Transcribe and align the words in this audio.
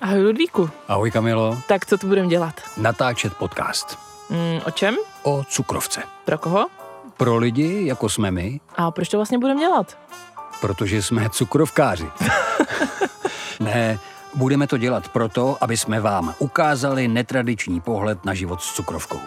Ahoj 0.00 0.22
Ludvíku. 0.22 0.70
Ahoj 0.88 1.10
Kamilo. 1.10 1.58
Tak 1.68 1.86
co 1.86 1.98
tu 1.98 2.06
budeme 2.06 2.28
dělat? 2.28 2.54
Natáčet 2.76 3.34
podcast. 3.34 3.98
Mm, 4.30 4.60
o 4.66 4.70
čem? 4.70 4.96
O 5.22 5.44
cukrovce. 5.48 6.02
Pro 6.24 6.38
koho? 6.38 6.66
Pro 7.16 7.36
lidi, 7.36 7.86
jako 7.86 8.08
jsme 8.08 8.30
my. 8.30 8.60
A 8.76 8.90
proč 8.90 9.08
to 9.08 9.18
vlastně 9.18 9.38
budeme 9.38 9.60
dělat? 9.60 9.98
Protože 10.60 11.02
jsme 11.02 11.30
cukrovkáři. 11.30 12.06
ne, 13.60 13.98
budeme 14.34 14.66
to 14.66 14.78
dělat 14.78 15.08
proto, 15.08 15.56
aby 15.60 15.76
jsme 15.76 16.00
vám 16.00 16.34
ukázali 16.38 17.08
netradiční 17.08 17.80
pohled 17.80 18.24
na 18.24 18.34
život 18.34 18.62
s 18.62 18.72
cukrovkou. 18.74 19.20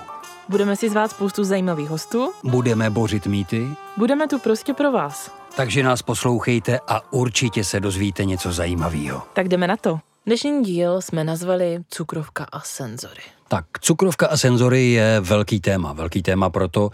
Budeme 0.49 0.75
si 0.75 0.89
zvát 0.89 1.11
spoustu 1.11 1.43
zajímavých 1.43 1.89
hostů. 1.89 2.31
Budeme 2.43 2.89
bořit 2.89 3.27
mýty. 3.27 3.67
Budeme 3.97 4.27
tu 4.27 4.39
prostě 4.39 4.73
pro 4.73 4.91
vás. 4.91 5.31
Takže 5.55 5.83
nás 5.83 6.01
poslouchejte 6.01 6.79
a 6.87 7.13
určitě 7.13 7.63
se 7.63 7.79
dozvíte 7.79 8.25
něco 8.25 8.51
zajímavého. 8.51 9.23
Tak 9.33 9.47
jdeme 9.47 9.67
na 9.67 9.77
to. 9.77 9.99
Dnešní 10.25 10.63
díl 10.63 11.01
jsme 11.01 11.23
nazvali 11.23 11.79
Cukrovka 11.89 12.43
a 12.51 12.59
senzory. 12.59 13.21
Tak, 13.47 13.65
cukrovka 13.79 14.27
a 14.27 14.37
senzory 14.37 14.91
je 14.91 15.19
velký 15.19 15.59
téma. 15.59 15.93
Velký 15.93 16.21
téma 16.21 16.49
proto, 16.49 16.89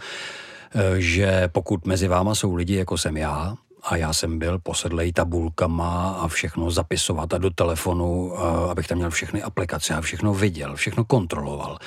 eh, 0.74 1.00
že 1.00 1.48
pokud 1.52 1.86
mezi 1.86 2.08
váma 2.08 2.34
jsou 2.34 2.54
lidi, 2.54 2.74
jako 2.74 2.98
jsem 2.98 3.16
já, 3.16 3.54
a 3.82 3.96
já 3.96 4.12
jsem 4.12 4.38
byl 4.38 4.58
posedlej 4.58 5.12
tabulkama 5.12 6.12
a 6.12 6.28
všechno 6.28 6.70
zapisovat 6.70 7.34
a 7.34 7.38
do 7.38 7.50
telefonu, 7.50 8.32
eh, 8.34 8.70
abych 8.70 8.86
tam 8.86 8.98
měl 8.98 9.10
všechny 9.10 9.42
aplikace 9.42 9.94
a 9.94 10.00
všechno 10.00 10.34
viděl, 10.34 10.76
všechno 10.76 11.04
kontroloval, 11.04 11.78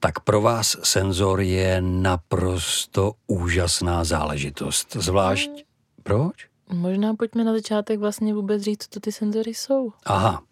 tak 0.00 0.20
pro 0.20 0.40
vás 0.40 0.76
senzor 0.82 1.40
je 1.40 1.76
naprosto 1.80 3.12
úžasná 3.26 4.04
záležitost. 4.04 4.96
Zvlášť, 4.98 5.50
proč? 6.02 6.51
Možná 6.72 7.14
pojďme 7.14 7.44
na 7.44 7.52
začátek 7.52 8.00
vlastně 8.00 8.34
vůbec 8.34 8.62
říct, 8.62 8.86
co 8.90 9.00
ty 9.00 9.12
senzory 9.12 9.54
jsou. 9.54 9.92
Aha, 10.06 10.42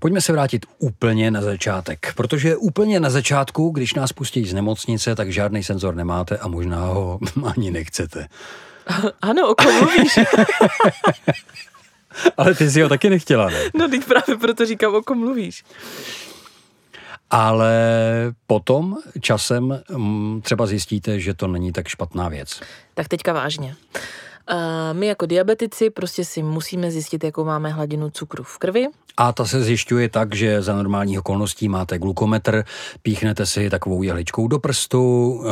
pojďme 0.00 0.20
se 0.20 0.32
vrátit 0.32 0.66
úplně 0.78 1.30
na 1.30 1.42
začátek, 1.42 2.12
protože 2.16 2.56
úplně 2.56 3.00
na 3.00 3.10
začátku, 3.10 3.70
když 3.70 3.94
nás 3.94 4.12
pustí 4.12 4.44
z 4.44 4.54
nemocnice, 4.54 5.14
tak 5.14 5.32
žádný 5.32 5.64
senzor 5.64 5.94
nemáte 5.94 6.38
a 6.38 6.48
možná 6.48 6.86
ho 6.86 7.18
ani 7.44 7.70
nechcete. 7.70 8.28
Ano, 9.22 9.50
o 9.50 9.54
kom 9.54 9.74
mluvíš? 9.74 10.12
Ale 12.36 12.54
ty 12.54 12.70
si 12.70 12.82
ho 12.82 12.88
taky 12.88 13.10
nechtěla, 13.10 13.50
ne? 13.50 13.60
no, 13.74 13.88
teď 13.88 14.04
právě 14.04 14.36
proto 14.36 14.66
říkám, 14.66 14.94
o 14.94 15.02
kom 15.02 15.18
mluvíš. 15.18 15.64
Ale 17.30 17.74
potom 18.46 18.96
časem 19.20 19.82
mm, 19.90 20.40
třeba 20.42 20.66
zjistíte, 20.66 21.20
že 21.20 21.34
to 21.34 21.46
není 21.46 21.72
tak 21.72 21.88
špatná 21.88 22.28
věc. 22.28 22.60
Tak 22.94 23.08
teďka 23.08 23.32
vážně. 23.32 23.76
My 24.92 25.06
jako 25.06 25.26
diabetici 25.26 25.90
prostě 25.90 26.24
si 26.24 26.42
musíme 26.42 26.90
zjistit, 26.90 27.24
jakou 27.24 27.44
máme 27.44 27.68
hladinu 27.68 28.10
cukru 28.10 28.44
v 28.44 28.58
krvi. 28.58 28.86
A 29.16 29.32
ta 29.32 29.44
se 29.44 29.62
zjišťuje 29.62 30.08
tak, 30.08 30.34
že 30.34 30.62
za 30.62 30.74
normálních 30.74 31.18
okolností 31.18 31.68
máte 31.68 31.98
glukometr, 31.98 32.64
píchnete 33.02 33.46
si 33.46 33.70
takovou 33.70 34.02
jehličkou 34.02 34.48
do 34.48 34.58
prstu, 34.58 35.32
uh, 35.32 35.46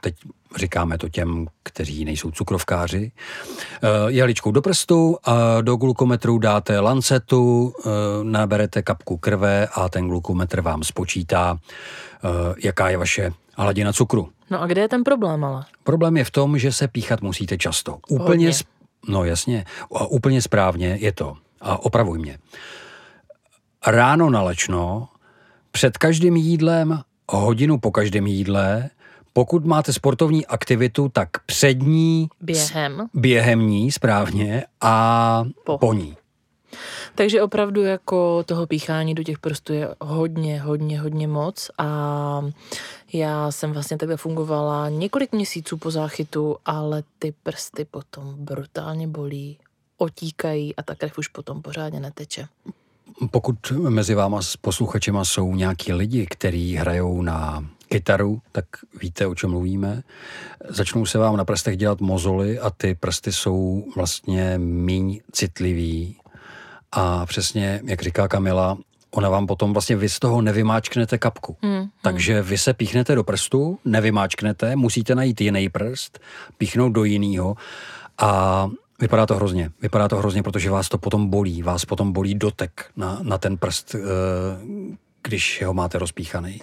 teď 0.00 0.14
říkáme 0.56 0.98
to 0.98 1.08
těm, 1.08 1.46
kteří 1.62 2.04
nejsou 2.04 2.30
cukrovkáři, 2.30 3.12
uh, 3.82 3.88
jehličkou 4.06 4.50
do 4.50 4.62
prstu 4.62 5.16
a 5.24 5.60
do 5.60 5.76
glukometru 5.76 6.38
dáte 6.38 6.80
lancetu, 6.80 7.74
uh, 7.78 7.92
naberete 8.22 8.82
kapku 8.82 9.16
krve 9.16 9.68
a 9.74 9.88
ten 9.88 10.08
glukometr 10.08 10.60
vám 10.60 10.84
spočítá, 10.84 11.58
jaká 12.62 12.88
je 12.88 12.96
vaše 12.96 13.32
hladina 13.62 13.92
cukru. 13.92 14.28
No 14.50 14.62
a 14.62 14.66
kde 14.66 14.80
je 14.80 14.88
ten 14.88 15.04
problém 15.04 15.44
ale? 15.44 15.64
Problém 15.84 16.16
je 16.16 16.24
v 16.24 16.30
tom, 16.30 16.58
že 16.58 16.72
se 16.72 16.88
píchat 16.88 17.20
musíte 17.22 17.58
často. 17.58 17.98
Úplně, 18.08 18.50
sp- 18.50 18.68
no 19.08 19.24
jasně, 19.24 19.64
a 19.94 20.06
úplně 20.06 20.42
správně 20.42 20.98
je 21.00 21.12
to. 21.12 21.36
A 21.60 21.84
opravuj 21.84 22.18
mě. 22.18 22.38
Ráno 23.86 24.30
na 24.30 24.42
lečno, 24.42 25.08
před 25.70 25.98
každým 25.98 26.36
jídlem, 26.36 27.00
hodinu 27.28 27.78
po 27.78 27.90
každém 27.90 28.26
jídle, 28.26 28.90
pokud 29.32 29.64
máte 29.64 29.92
sportovní 29.92 30.46
aktivitu, 30.46 31.08
tak 31.08 31.28
přední, 31.46 32.28
během, 32.40 33.08
během 33.14 33.60
ní 33.60 33.92
správně 33.92 34.64
a 34.80 35.44
po, 35.64 35.78
po 35.78 35.92
ní. 35.92 36.16
Takže 37.14 37.42
opravdu 37.42 37.82
jako 37.82 38.42
toho 38.42 38.66
píchání 38.66 39.14
do 39.14 39.22
těch 39.22 39.38
prstů 39.38 39.72
je 39.72 39.88
hodně, 40.00 40.60
hodně, 40.60 41.00
hodně 41.00 41.28
moc 41.28 41.70
a 41.78 42.42
já 43.12 43.50
jsem 43.50 43.72
vlastně 43.72 43.96
takhle 43.96 44.16
fungovala 44.16 44.88
několik 44.88 45.32
měsíců 45.32 45.76
po 45.76 45.90
záchytu, 45.90 46.56
ale 46.64 47.02
ty 47.18 47.34
prsty 47.42 47.84
potom 47.84 48.34
brutálně 48.38 49.08
bolí, 49.08 49.58
otíkají 49.98 50.76
a 50.76 50.82
ta 50.82 50.94
krev 50.94 51.18
už 51.18 51.28
potom 51.28 51.62
pořádně 51.62 52.00
neteče. 52.00 52.48
Pokud 53.30 53.72
mezi 53.88 54.14
váma 54.14 54.42
s 54.42 54.56
posluchačema 54.56 55.24
jsou 55.24 55.54
nějaký 55.54 55.92
lidi, 55.92 56.26
kteří 56.30 56.74
hrajou 56.74 57.22
na 57.22 57.66
kytaru, 57.88 58.40
tak 58.52 58.64
víte, 59.00 59.26
o 59.26 59.34
čem 59.34 59.50
mluvíme. 59.50 60.02
Začnou 60.68 61.06
se 61.06 61.18
vám 61.18 61.36
na 61.36 61.44
prstech 61.44 61.76
dělat 61.76 62.00
mozoly 62.00 62.58
a 62.58 62.70
ty 62.70 62.94
prsty 62.94 63.32
jsou 63.32 63.84
vlastně 63.96 64.58
míň 64.58 65.20
citlivý 65.32 66.16
a 66.92 67.26
přesně, 67.26 67.80
jak 67.84 68.02
říká 68.02 68.28
Kamila, 68.28 68.78
ona 69.16 69.28
vám 69.28 69.46
potom 69.46 69.72
vlastně 69.72 69.96
vy 69.96 70.08
z 70.08 70.18
toho 70.18 70.42
nevymáčknete 70.42 71.18
kapku. 71.18 71.56
Hmm, 71.62 71.76
hmm. 71.76 71.88
Takže 72.02 72.42
vy 72.42 72.58
se 72.58 72.74
píchnete 72.74 73.14
do 73.14 73.24
prstu, 73.24 73.78
nevymáčknete, 73.84 74.76
musíte 74.76 75.14
najít 75.14 75.40
jiný 75.40 75.68
prst, 75.68 76.18
píchnout 76.58 76.92
do 76.92 77.04
jiného 77.04 77.56
a 78.18 78.70
vypadá 79.00 79.26
to 79.26 79.34
hrozně. 79.34 79.70
Vypadá 79.82 80.08
to 80.08 80.16
hrozně, 80.16 80.42
protože 80.42 80.70
vás 80.70 80.88
to 80.88 80.98
potom 80.98 81.30
bolí. 81.30 81.62
Vás 81.62 81.84
potom 81.84 82.12
bolí 82.12 82.34
dotek 82.34 82.90
na, 82.96 83.18
na 83.22 83.38
ten 83.38 83.56
prst, 83.56 83.94
eh, 83.94 83.98
když 85.22 85.62
ho 85.66 85.74
máte 85.74 85.98
rozpíchaný. 85.98 86.60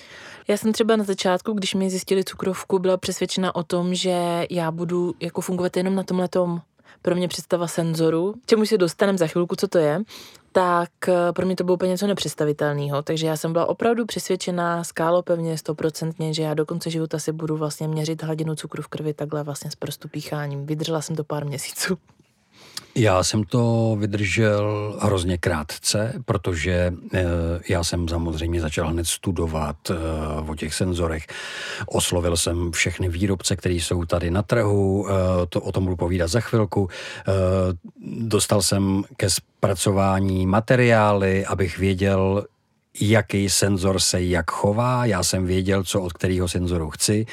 Já 0.47 0.57
jsem 0.57 0.73
třeba 0.73 0.95
na 0.95 1.03
začátku, 1.03 1.53
když 1.53 1.73
mi 1.73 1.89
zjistili 1.89 2.23
cukrovku, 2.23 2.79
byla 2.79 2.97
přesvědčena 2.97 3.55
o 3.55 3.63
tom, 3.63 3.95
že 3.95 4.45
já 4.49 4.71
budu 4.71 5.13
jako 5.19 5.41
fungovat 5.41 5.77
jenom 5.77 5.95
na 5.95 6.03
tomhle 6.03 6.29
pro 7.01 7.15
mě 7.15 7.27
představa 7.27 7.67
senzoru, 7.67 8.33
čemu 8.45 8.65
se 8.65 8.77
dostaneme 8.77 9.17
za 9.17 9.27
chvilku, 9.27 9.55
co 9.55 9.67
to 9.67 9.77
je, 9.77 10.01
tak 10.53 10.89
eh, 11.07 11.33
pro 11.33 11.45
mě 11.45 11.55
to 11.55 11.63
bylo 11.63 11.73
úplně 11.73 11.89
něco 11.91 12.07
nepředstavitelného. 12.07 13.01
Takže 13.01 13.27
já 13.27 13.37
jsem 13.37 13.53
byla 13.53 13.65
opravdu 13.65 14.05
přesvědčená 14.05 14.83
skálopevně, 14.83 15.57
stoprocentně, 15.57 16.33
že 16.33 16.43
já 16.43 16.53
do 16.53 16.65
konce 16.65 16.89
života 16.89 17.19
si 17.19 17.31
budu 17.31 17.57
vlastně 17.57 17.87
měřit 17.87 18.23
hladinu 18.23 18.55
cukru 18.55 18.83
v 18.83 18.87
krvi 18.87 19.13
takhle 19.13 19.43
vlastně 19.43 19.71
s 19.71 19.75
prostu 19.75 20.07
pícháním. 20.07 20.65
Vydržela 20.65 21.01
jsem 21.01 21.15
to 21.15 21.23
pár 21.23 21.45
měsíců. 21.45 21.97
Já 22.95 23.23
jsem 23.23 23.43
to 23.43 23.95
vydržel 23.99 24.95
hrozně 25.01 25.37
krátce, 25.37 26.13
protože 26.25 26.73
e, 26.73 26.93
já 27.69 27.83
jsem 27.83 28.07
samozřejmě 28.07 28.61
začal 28.61 28.87
hned 28.87 29.07
studovat 29.07 29.75
e, 29.89 29.93
o 30.51 30.55
těch 30.55 30.73
senzorech. 30.73 31.27
Oslovil 31.87 32.37
jsem 32.37 32.71
všechny 32.71 33.09
výrobce, 33.09 33.55
které 33.55 33.75
jsou 33.75 34.05
tady 34.05 34.31
na 34.31 34.41
trhu, 34.41 35.07
e, 35.09 35.13
to 35.45 35.61
o 35.61 35.71
tom 35.71 35.83
budu 35.83 35.95
povídat 35.95 36.29
za 36.29 36.39
chvilku. 36.39 36.89
Dostal 38.19 38.61
jsem 38.61 39.03
ke 39.17 39.29
zpracování 39.29 40.45
materiály, 40.45 41.45
abych 41.45 41.77
věděl, 41.77 42.45
jaký 43.01 43.49
senzor 43.49 43.99
se 43.99 44.23
jak 44.23 44.51
chová, 44.51 45.05
já 45.05 45.23
jsem 45.23 45.45
věděl, 45.45 45.83
co 45.83 46.01
od 46.01 46.13
kterého 46.13 46.47
senzoru 46.47 46.89
chci. 46.89 47.25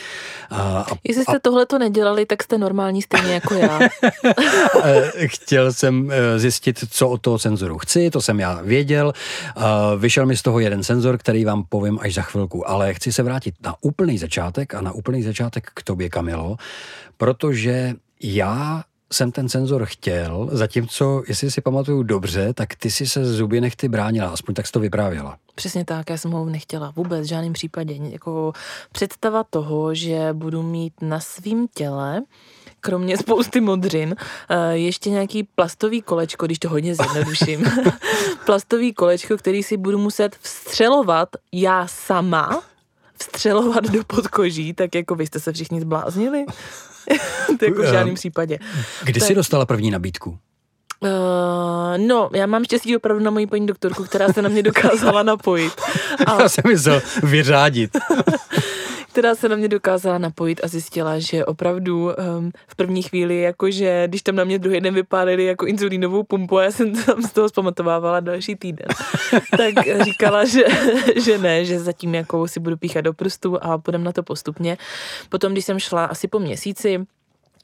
A, 0.51 0.87
Jestli 1.05 1.23
jste 1.23 1.37
a... 1.37 1.41
tohle 1.43 1.67
to 1.67 1.79
nedělali, 1.79 2.27
tak 2.27 2.43
jste 2.43 2.59
normální 2.59 3.03
stejně 3.03 3.35
jako 3.35 3.55
já. 3.55 3.81
Chtěl 5.27 5.73
jsem 5.73 6.11
eh, 6.13 6.39
zjistit, 6.39 6.85
co 6.91 7.09
od 7.09 7.21
toho 7.21 7.39
senzoru 7.39 7.79
chci, 7.79 8.11
to 8.11 8.21
jsem 8.21 8.41
já 8.41 8.61
věděl. 8.63 9.13
Vyšel 9.99 10.27
mi 10.27 10.37
z 10.37 10.43
toho 10.43 10.61
jeden 10.61 10.85
senzor, 10.85 11.19
který 11.19 11.45
vám 11.45 11.65
povím 11.69 11.99
až 12.03 12.15
za 12.15 12.23
chvilku, 12.23 12.71
ale 12.71 12.95
chci 12.95 13.13
se 13.13 13.23
vrátit 13.23 13.55
na 13.63 13.75
úplný 13.81 14.19
začátek 14.19 14.75
a 14.75 14.81
na 14.81 14.93
úplný 14.93 15.23
začátek 15.23 15.71
k 15.75 15.83
tobě, 15.83 16.09
Kamilo, 16.09 16.57
protože 17.17 17.95
já 18.23 18.83
jsem 19.13 19.33
ten 19.33 19.49
senzor 19.49 19.85
chtěl, 19.85 20.49
zatímco, 20.53 21.23
jestli 21.29 21.51
si 21.51 21.61
pamatuju 21.61 22.03
dobře, 22.03 22.55
tak 22.55 22.75
ty 22.75 22.91
si 22.91 23.07
se 23.07 23.25
zuby 23.25 23.61
nechty 23.61 23.89
bránila, 23.89 24.29
aspoň 24.29 24.55
tak 24.55 24.67
jsi 24.67 24.73
to 24.73 24.81
vyprávěla. 24.81 25.37
Přesně 25.55 25.85
tak, 25.85 26.11
já 26.11 26.17
jsem 26.19 26.31
ho 26.31 26.45
nechtěla 26.45 26.93
vůbec 26.97 27.21
v 27.21 27.29
žádném 27.29 27.53
případě. 27.53 27.95
Jako 27.95 28.53
představa 28.93 29.45
toho, 29.45 29.95
že 29.95 30.29
budu 30.33 30.63
mít 30.63 30.93
na 31.03 31.21
svém 31.21 31.67
těle 31.75 32.23
kromě 32.81 33.17
spousty 33.17 33.61
modřin, 33.61 34.17
eh, 34.49 34.77
ještě 34.77 35.11
nějaký 35.11 35.43
plastový 35.43 36.03
kolečko, 36.03 36.47
když 36.47 36.59
to 36.59 36.69
hodně 36.69 36.95
zjednoduším, 36.95 37.65
plastový 38.47 38.95
kolečko, 38.95 39.37
který 39.37 39.63
si 39.63 39.77
budu 39.77 39.99
muset 39.99 40.37
vstřelovat 40.37 41.29
já 41.53 41.87
sama, 41.87 42.63
vstřelovat 43.19 43.85
do 43.85 44.05
podkoží, 44.05 44.75
tak 44.75 44.95
jako 44.95 45.15
vy 45.15 45.27
jste 45.27 45.41
se 45.41 45.53
všichni 45.53 45.81
zbláznili. 45.81 46.45
to 47.59 47.65
jako 47.65 47.83
v 47.83 47.87
žádném 47.87 48.15
případě. 48.15 48.59
Kdy 49.05 49.21
tak... 49.21 49.27
jsi 49.27 49.35
dostala 49.35 49.67
první 49.67 49.91
nabídku? 49.91 50.39
Uh, 51.03 51.09
no, 52.07 52.31
já 52.35 52.47
mám 52.47 52.65
štěstí 52.65 52.97
opravdu 52.97 53.25
na 53.25 53.31
moji 53.31 53.47
paní 53.47 53.67
doktorku, 53.67 54.05
která 54.05 54.33
se 54.33 54.43
na 54.43 54.49
mě 54.49 54.63
dokázala 54.63 55.23
napojit. 55.23 55.73
A... 56.27 56.43
Já 56.43 56.49
jsem 56.49 56.65
myslel 56.69 57.03
vyřádit. 57.23 57.91
která 59.11 59.35
se 59.35 59.49
na 59.49 59.57
mě 59.57 59.69
dokázala 59.69 60.19
napojit 60.19 60.61
a 60.65 60.69
zjistila, 60.69 61.19
že 61.19 61.45
opravdu 61.45 62.05
um, 62.05 62.53
v 62.69 62.77
první 62.77 63.03
chvíli, 63.03 63.41
jakože 63.41 64.05
když 64.07 64.23
tam 64.23 64.37
na 64.37 64.45
mě 64.45 64.59
druhý 64.59 64.81
den 64.81 64.95
vypálili 64.95 65.45
jako 65.45 65.67
inzulínovou 65.67 66.23
pumpu 66.23 66.59
a 66.59 66.63
já 66.65 66.71
jsem 66.71 67.05
tam 67.05 67.23
z 67.23 67.33
toho 67.33 67.49
zpamatovávala 67.49 68.21
další 68.21 68.57
týden, 68.57 68.87
tak 69.57 69.75
říkala, 70.05 70.45
že, 70.45 70.65
že 71.25 71.39
ne, 71.39 71.65
že 71.65 71.81
zatím 71.81 72.15
jako 72.15 72.49
si 72.49 72.61
budu 72.61 72.77
píchat 72.77 73.05
do 73.05 73.13
prstu 73.13 73.65
a 73.65 73.79
půjdem 73.79 74.05
na 74.05 74.13
to 74.13 74.23
postupně. 74.23 74.79
Potom, 75.29 75.53
když 75.53 75.65
jsem 75.65 75.79
šla 75.79 76.05
asi 76.05 76.29
po 76.29 76.39
měsíci, 76.39 77.07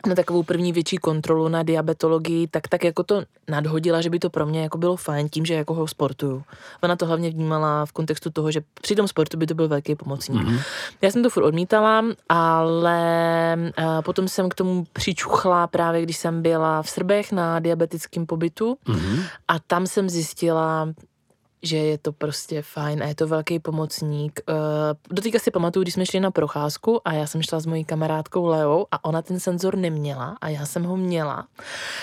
na 0.07 0.15
takovou 0.15 0.43
první 0.43 0.73
větší 0.73 0.97
kontrolu 0.97 1.49
na 1.49 1.63
diabetologii, 1.63 2.49
tak 2.49 2.69
tak 2.69 2.85
jako 2.85 3.03
to 3.03 3.23
nadhodila, 3.49 4.01
že 4.01 4.11
by 4.11 4.19
to 4.19 4.31
pro 4.31 4.47
mě 4.47 4.63
jako 4.63 4.79
bylo 4.79 4.97
fajn 4.97 5.29
tím, 5.29 5.47
že 5.47 5.55
jako 5.55 5.75
ho 5.75 5.89
sportuju. 5.89 6.43
Ona 6.83 6.97
to 6.97 7.07
hlavně 7.07 7.31
vnímala 7.31 7.87
v 7.87 7.93
kontextu 7.93 8.31
toho, 8.31 8.51
že 8.51 8.61
při 8.83 8.95
tom 8.95 9.09
sportu 9.09 9.37
by 9.37 9.47
to 9.47 9.55
byl 9.55 9.69
velký 9.69 9.95
pomocník. 9.95 10.43
Mm-hmm. 10.43 10.61
Já 11.03 11.11
jsem 11.11 11.23
to 11.23 11.31
furt 11.31 11.45
odmítala, 11.45 12.05
ale 12.29 13.57
uh, 13.79 14.03
potom 14.03 14.29
jsem 14.29 14.49
k 14.49 14.55
tomu 14.55 14.87
přičuchla 14.93 15.67
právě, 15.67 16.03
když 16.03 16.17
jsem 16.17 16.43
byla 16.43 16.83
v 16.83 16.91
Srbech 16.91 17.33
na 17.33 17.61
diabetickém 17.61 18.27
pobytu 18.27 18.79
mm-hmm. 18.87 19.23
a 19.49 19.59
tam 19.59 19.87
jsem 19.87 20.11
zjistila, 20.11 20.89
že 21.67 21.77
je 21.77 21.99
to 21.99 22.13
prostě 22.13 22.63
fajn 22.63 23.03
a 23.03 23.07
je 23.07 23.15
to 23.15 23.27
velký 23.27 23.59
pomocník. 23.59 24.41
Uh, 24.49 24.57
dotýka 25.11 25.39
si 25.39 25.51
pamatuju, 25.51 25.83
když 25.83 25.95
jsme 25.95 26.07
šli 26.07 26.21
na 26.21 26.31
procházku 26.31 27.01
a 27.09 27.13
já 27.13 27.27
jsem 27.27 27.43
šla 27.43 27.61
s 27.61 27.67
mojí 27.67 27.85
kamarádkou 27.85 28.47
Leou 28.47 28.87
a 28.91 29.05
ona 29.05 29.23
ten 29.23 29.41
senzor 29.41 29.77
neměla 29.77 30.37
a 30.41 30.49
já 30.49 30.67
jsem 30.67 30.85
ho 30.85 30.97
měla. 30.97 31.47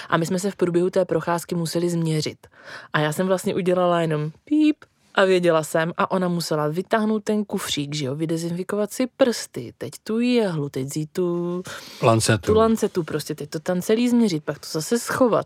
A 0.10 0.18
my 0.18 0.26
jsme 0.26 0.40
se 0.40 0.52
v 0.52 0.56
průběhu 0.56 0.90
té 0.90 1.06
procházky 1.06 1.56
museli 1.56 1.90
změřit. 1.90 2.48
A 2.94 3.00
já 3.00 3.14
jsem 3.14 3.28
vlastně 3.28 3.56
udělala 3.56 4.02
jenom 4.02 4.32
píp, 4.46 4.78
a 5.16 5.26
věděla 5.26 5.64
jsem 5.64 5.94
a 5.98 6.12
ona 6.12 6.28
musela 6.28 6.68
vytáhnout 6.68 7.24
ten 7.24 7.46
kufřík, 7.46 7.96
že 7.96 8.06
jo, 8.06 8.16
vydezinfikovat 8.16 8.92
si 8.92 9.08
prsty, 9.08 9.74
teď 9.78 9.94
tu 10.04 10.20
jehlu, 10.20 10.70
teď 10.70 10.86
vzít 10.86 11.10
tu 11.12 11.64
lancetu. 12.02 12.46
tu 12.46 12.54
lancetu, 12.54 13.04
prostě 13.04 13.36
teď 13.36 13.50
to 13.50 13.60
tam 13.60 13.82
celý 13.82 14.10
změřit, 14.10 14.44
pak 14.44 14.60
to 14.60 14.68
zase 14.72 15.00
schovat. 15.00 15.46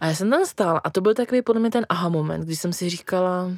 A 0.00 0.06
já 0.06 0.14
jsem 0.14 0.30
tam 0.30 0.46
stála 0.46 0.78
a 0.78 0.90
to 0.90 1.00
byl 1.00 1.14
takový 1.14 1.42
podle 1.42 1.60
mě 1.60 1.70
ten 1.70 1.86
aha 1.88 2.08
moment, 2.08 2.44
kdy 2.44 2.56
jsem 2.56 2.72
si 2.72 2.90
říkala, 2.90 3.50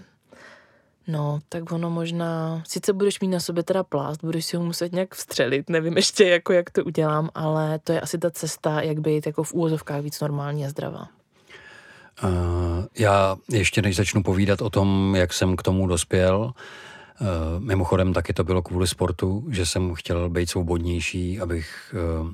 no, 1.08 1.38
tak 1.48 1.72
ono 1.72 1.90
možná, 1.90 2.62
sice 2.68 2.92
budeš 2.92 3.20
mít 3.20 3.28
na 3.28 3.40
sobě 3.40 3.62
teda 3.62 3.82
plást, 3.82 4.24
budeš 4.24 4.44
si 4.44 4.56
ho 4.56 4.64
muset 4.64 4.92
nějak 4.92 5.14
vstřelit, 5.14 5.70
nevím 5.70 5.96
ještě 5.96 6.24
jako 6.24 6.52
jak 6.52 6.70
to 6.70 6.84
udělám, 6.84 7.30
ale 7.34 7.78
to 7.78 7.92
je 7.92 8.00
asi 8.00 8.18
ta 8.18 8.30
cesta, 8.30 8.80
jak 8.80 9.00
být 9.00 9.26
jako 9.26 9.42
v 9.42 9.52
úvozovkách 9.52 10.02
víc 10.02 10.20
normální 10.20 10.66
a 10.66 10.68
zdravá. 10.68 11.08
Uh, 12.24 12.30
já 12.98 13.36
ještě 13.50 13.82
než 13.82 13.96
začnu 13.96 14.22
povídat 14.22 14.62
o 14.62 14.70
tom, 14.70 15.14
jak 15.16 15.32
jsem 15.32 15.56
k 15.56 15.62
tomu 15.62 15.86
dospěl, 15.86 16.52
uh, 17.20 17.26
mimochodem 17.58 18.12
taky 18.12 18.32
to 18.32 18.44
bylo 18.44 18.62
kvůli 18.62 18.86
sportu, 18.86 19.44
že 19.50 19.66
jsem 19.66 19.94
chtěl 19.94 20.30
být 20.30 20.50
svobodnější, 20.50 21.40
abych 21.40 21.94
uh, 22.20 22.30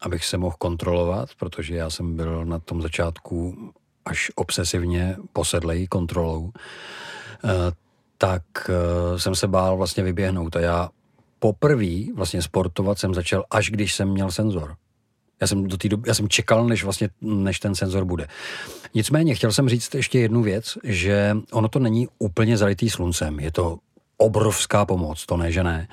abych 0.00 0.24
se 0.24 0.36
mohl 0.36 0.56
kontrolovat, 0.58 1.28
protože 1.38 1.76
já 1.76 1.90
jsem 1.90 2.16
byl 2.16 2.44
na 2.44 2.58
tom 2.58 2.82
začátku 2.82 3.72
až 4.04 4.30
obsesivně 4.34 5.16
posedlej 5.32 5.86
kontrolou, 5.86 6.52
eh, 7.44 7.48
tak 8.18 8.42
eh, 8.68 9.18
jsem 9.18 9.34
se 9.34 9.46
bál 9.46 9.76
vlastně 9.76 10.02
vyběhnout 10.02 10.56
a 10.56 10.60
já 10.60 10.90
poprvé 11.38 12.12
vlastně 12.14 12.42
sportovat 12.42 12.98
jsem 12.98 13.14
začal, 13.14 13.44
až 13.50 13.70
když 13.70 13.94
jsem 13.94 14.08
měl 14.08 14.30
senzor. 14.30 14.76
Já 15.40 15.46
jsem, 15.46 15.66
do 15.66 15.76
té 15.76 15.88
doby, 15.88 16.08
já 16.08 16.14
jsem 16.14 16.28
čekal, 16.28 16.66
než, 16.66 16.84
vlastně, 16.84 17.08
než 17.20 17.60
ten 17.60 17.74
senzor 17.74 18.04
bude. 18.04 18.26
Nicméně 18.94 19.34
chtěl 19.34 19.52
jsem 19.52 19.68
říct 19.68 19.94
ještě 19.94 20.18
jednu 20.18 20.42
věc, 20.42 20.78
že 20.84 21.36
ono 21.52 21.68
to 21.68 21.78
není 21.78 22.08
úplně 22.18 22.56
zalitý 22.56 22.90
sluncem. 22.90 23.40
Je 23.40 23.52
to 23.52 23.78
obrovská 24.16 24.86
pomoc, 24.86 25.26
to 25.26 25.36
ne, 25.36 25.52
že 25.52 25.62
ne. 25.62 25.88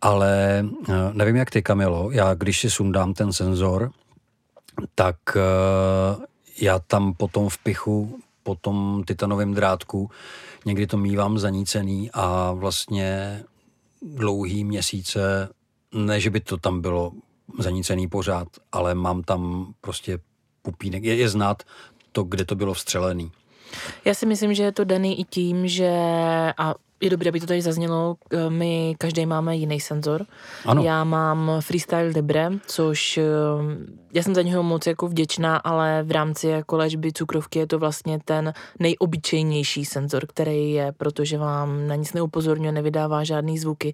Ale 0.00 0.64
eh, 0.88 0.92
nevím, 1.12 1.36
jak 1.36 1.50
ty, 1.50 1.62
Kamilo, 1.62 2.10
já 2.10 2.34
když 2.34 2.60
si 2.60 2.70
sundám 2.70 3.14
ten 3.14 3.32
senzor, 3.32 3.90
tak 4.94 5.16
eh, 5.36 6.24
já 6.60 6.78
tam 6.78 7.14
potom 7.14 7.48
v 7.48 7.58
pichu, 7.58 8.18
po 8.42 8.54
tom 8.54 9.02
titanovém 9.06 9.54
drátku, 9.54 10.10
někdy 10.64 10.86
to 10.86 10.96
mývám 10.96 11.38
zanícený 11.38 12.10
a 12.12 12.52
vlastně 12.52 13.42
dlouhý 14.02 14.64
měsíce, 14.64 15.48
ne, 15.94 16.20
že 16.20 16.30
by 16.30 16.40
to 16.40 16.56
tam 16.56 16.80
bylo 16.80 17.12
zanícený 17.58 18.08
pořád, 18.08 18.48
ale 18.72 18.94
mám 18.94 19.22
tam 19.22 19.72
prostě 19.80 20.18
pupínek. 20.62 21.04
Je, 21.04 21.16
je 21.16 21.28
znát 21.28 21.62
to, 22.12 22.22
kde 22.22 22.44
to 22.44 22.54
bylo 22.54 22.74
vstřelený. 22.74 23.32
Já 24.04 24.14
si 24.14 24.26
myslím, 24.26 24.54
že 24.54 24.62
je 24.62 24.72
to 24.72 24.84
daný 24.84 25.20
i 25.20 25.24
tím, 25.24 25.68
že 25.68 25.90
a 26.58 26.74
je 27.00 27.10
dobré, 27.10 27.28
aby 27.28 27.40
to 27.40 27.46
tady 27.46 27.62
zaznělo, 27.62 28.16
my 28.48 28.94
každý 28.98 29.26
máme 29.26 29.56
jiný 29.56 29.80
senzor. 29.80 30.26
Ano. 30.66 30.82
Já 30.82 31.04
mám 31.04 31.52
Freestyle 31.60 32.02
Libre, 32.02 32.50
což 32.66 33.18
eh, 33.18 33.22
já 34.12 34.22
jsem 34.22 34.34
za 34.34 34.42
něho 34.42 34.62
moc 34.62 34.86
jako 34.86 35.08
vděčná, 35.08 35.56
ale 35.56 36.02
v 36.02 36.10
rámci 36.10 36.48
jako 36.48 36.76
léčby 36.76 37.12
cukrovky 37.12 37.58
je 37.58 37.66
to 37.66 37.78
vlastně 37.78 38.18
ten 38.24 38.52
nejobyčejnější 38.78 39.84
senzor, 39.84 40.26
který 40.26 40.72
je, 40.72 40.92
protože 40.92 41.38
vám 41.38 41.86
na 41.86 41.94
nic 41.94 42.12
neupozorňuje, 42.12 42.72
nevydává 42.72 43.24
žádný 43.24 43.58
zvuky, 43.58 43.92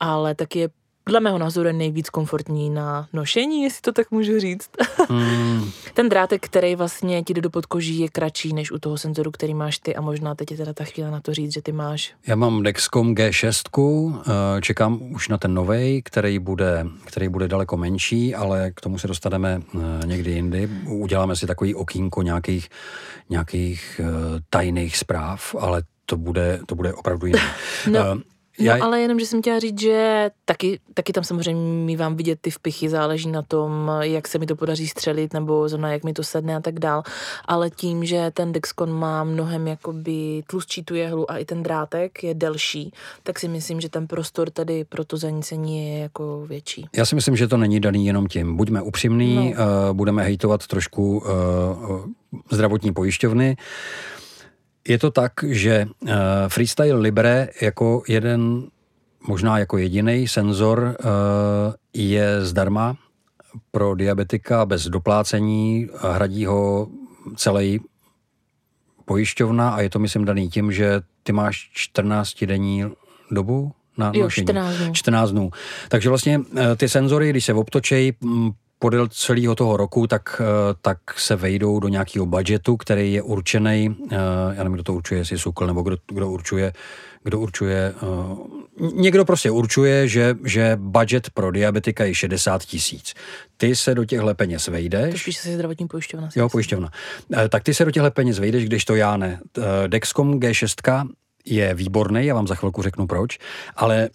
ale 0.00 0.34
taky 0.34 0.58
je 0.58 0.68
dle 1.06 1.20
mého 1.20 1.38
názoru 1.38 1.66
je 1.66 1.72
nejvíc 1.72 2.10
komfortní 2.10 2.70
na 2.70 3.08
nošení, 3.12 3.62
jestli 3.62 3.80
to 3.80 3.92
tak 3.92 4.10
můžu 4.10 4.40
říct. 4.40 4.70
Mm. 5.10 5.70
Ten 5.94 6.08
drátek, 6.08 6.44
který 6.44 6.74
vlastně 6.74 7.22
ti 7.22 7.34
jde 7.34 7.40
do 7.40 7.50
podkoží, 7.50 7.98
je 7.98 8.08
kratší 8.08 8.52
než 8.52 8.72
u 8.72 8.78
toho 8.78 8.98
senzoru, 8.98 9.30
který 9.30 9.54
máš 9.54 9.78
ty 9.78 9.96
a 9.96 10.00
možná 10.00 10.34
teď 10.34 10.50
je 10.50 10.56
teda 10.56 10.72
ta 10.72 10.84
chvíle 10.84 11.10
na 11.10 11.20
to 11.20 11.34
říct, 11.34 11.52
že 11.52 11.62
ty 11.62 11.72
máš. 11.72 12.14
Já 12.26 12.36
mám 12.36 12.62
Dexcom 12.62 13.14
G6, 13.14 14.22
eh, 14.26 14.60
čekám 14.60 15.12
už 15.12 15.28
na 15.28 15.38
ten 15.38 15.54
nový, 15.54 16.02
který 16.04 16.38
bude, 16.38 16.86
který 17.04 17.28
bude 17.28 17.48
daleko 17.48 17.76
menší, 17.76 18.34
ale 18.34 18.70
k 18.70 18.80
tomu 18.80 18.98
se 18.98 19.08
dostaneme 19.08 19.62
eh, 19.74 20.06
někdy 20.06 20.30
jindy. 20.30 20.68
Uděláme 20.86 21.36
si 21.36 21.46
takový 21.46 21.74
okýnko 21.74 22.22
nějakých, 22.22 22.68
nějakých 23.30 24.00
eh, 24.04 24.40
tajných 24.50 24.96
zpráv, 24.96 25.54
ale 25.58 25.82
to 26.06 26.16
bude, 26.16 26.60
to 26.66 26.74
bude 26.74 26.94
opravdu 26.94 27.26
jiné. 27.26 27.54
No, 27.90 28.00
No 28.58 28.64
já... 28.64 28.84
ale 28.84 29.00
jenom, 29.00 29.20
že 29.20 29.26
jsem 29.26 29.40
chtěla 29.40 29.58
říct, 29.58 29.80
že 29.80 30.30
taky, 30.44 30.80
taky 30.94 31.12
tam 31.12 31.24
samozřejmě 31.24 31.84
mi 31.84 31.96
vám 31.96 32.16
vidět 32.16 32.38
ty 32.40 32.50
vpichy, 32.50 32.88
záleží 32.88 33.30
na 33.30 33.42
tom, 33.42 33.90
jak 34.00 34.28
se 34.28 34.38
mi 34.38 34.46
to 34.46 34.56
podaří 34.56 34.88
střelit, 34.88 35.34
nebo 35.34 35.68
zrovna 35.68 35.92
jak 35.92 36.04
mi 36.04 36.12
to 36.12 36.24
sedne 36.24 36.56
a 36.56 36.60
tak 36.60 36.78
dál. 36.78 37.02
Ale 37.44 37.70
tím, 37.70 38.04
že 38.04 38.30
ten 38.34 38.52
Dexcon 38.52 38.92
má 38.92 39.24
mnohem 39.24 39.66
jakoby 39.66 40.42
tlustší 40.46 40.84
tu 40.84 40.94
jehlu 40.94 41.30
a 41.30 41.38
i 41.38 41.44
ten 41.44 41.62
drátek 41.62 42.24
je 42.24 42.34
delší, 42.34 42.92
tak 43.22 43.38
si 43.38 43.48
myslím, 43.48 43.80
že 43.80 43.88
ten 43.88 44.06
prostor 44.06 44.50
tady 44.50 44.84
pro 44.84 45.04
to 45.04 45.16
zanícení 45.16 45.88
je 45.88 45.98
jako 45.98 46.44
větší. 46.46 46.86
Já 46.96 47.06
si 47.06 47.14
myslím, 47.14 47.36
že 47.36 47.48
to 47.48 47.56
není 47.56 47.80
daný 47.80 48.06
jenom 48.06 48.26
tím. 48.26 48.56
Buďme 48.56 48.82
upřímní, 48.82 49.34
no. 49.34 49.42
uh, 49.42 49.96
budeme 49.96 50.22
hejtovat 50.22 50.66
trošku 50.66 51.18
uh, 51.18 52.00
zdravotní 52.50 52.92
pojišťovny. 52.92 53.56
Je 54.88 54.98
to 54.98 55.10
tak, 55.10 55.32
že 55.48 55.86
uh, 55.86 56.10
Freestyle 56.48 56.98
Libre 56.98 57.48
jako 57.62 58.02
jeden, 58.08 58.68
možná 59.26 59.58
jako 59.58 59.78
jediný 59.78 60.28
senzor 60.28 60.78
uh, 60.82 61.06
je 61.94 62.44
zdarma 62.44 62.96
pro 63.70 63.94
diabetika 63.94 64.66
bez 64.66 64.88
doplácení, 64.88 65.88
hradí 66.00 66.46
ho 66.46 66.88
celý 67.36 67.80
pojišťovna 69.04 69.70
a 69.70 69.80
je 69.80 69.90
to, 69.90 69.98
myslím, 69.98 70.24
daný 70.24 70.48
tím, 70.48 70.72
že 70.72 71.00
ty 71.22 71.32
máš 71.32 71.70
14 71.72 72.44
denní 72.44 72.84
dobu 73.30 73.72
na 73.98 74.12
jo, 74.14 74.30
14 74.30 74.74
dnů. 74.76 74.92
14 74.92 75.30
dnů. 75.30 75.50
Takže 75.88 76.08
vlastně 76.08 76.40
eh, 76.56 76.76
ty 76.76 76.88
senzory, 76.88 77.30
když 77.30 77.44
se 77.44 77.54
obtočejí 77.54 78.12
podél 78.82 79.08
celého 79.08 79.54
toho 79.54 79.76
roku, 79.76 80.06
tak, 80.06 80.42
eh, 80.42 80.44
tak 80.82 80.98
se 81.16 81.36
vejdou 81.36 81.80
do 81.80 81.88
nějakého 81.88 82.26
budgetu, 82.26 82.76
který 82.76 83.12
je 83.12 83.22
určený, 83.22 83.96
eh, 84.10 84.16
já 84.56 84.62
nevím, 84.62 84.72
kdo 84.72 84.82
to 84.82 84.94
určuje, 84.94 85.20
jestli 85.20 85.38
Sukl, 85.38 85.66
nebo 85.66 85.82
kdo, 85.82 85.96
kdo 86.06 86.30
určuje, 86.30 86.72
kdo 87.22 87.38
určuje, 87.38 87.94
eh, 87.94 88.86
někdo 88.94 89.24
prostě 89.24 89.50
určuje, 89.50 90.08
že, 90.08 90.34
že 90.44 90.76
budget 90.80 91.30
pro 91.30 91.50
diabetika 91.50 92.04
je 92.04 92.14
60 92.14 92.64
tisíc. 92.64 93.14
Ty 93.56 93.76
se 93.76 93.94
do 93.94 94.04
těchto 94.04 94.34
peněz 94.34 94.68
vejdeš. 94.68 95.12
To 95.12 95.18
spíš 95.18 95.38
asi 95.38 95.54
zdravotní 95.54 95.86
pojišťovna. 95.86 96.28
Jo, 96.36 96.48
pojišťovna. 96.48 96.90
Tak 97.48 97.62
ty 97.62 97.74
se 97.74 97.84
do 97.84 97.90
těchto 97.90 98.10
peněz 98.10 98.38
vejdeš, 98.38 98.64
když 98.64 98.84
to 98.84 98.94
já 98.94 99.16
ne. 99.16 99.40
Dexcom 99.86 100.40
G6 100.40 101.06
je 101.44 101.74
výborný, 101.74 102.26
já 102.26 102.34
vám 102.34 102.46
za 102.46 102.54
chvilku 102.54 102.82
řeknu 102.82 103.06
proč, 103.06 103.38
ale 103.76 104.08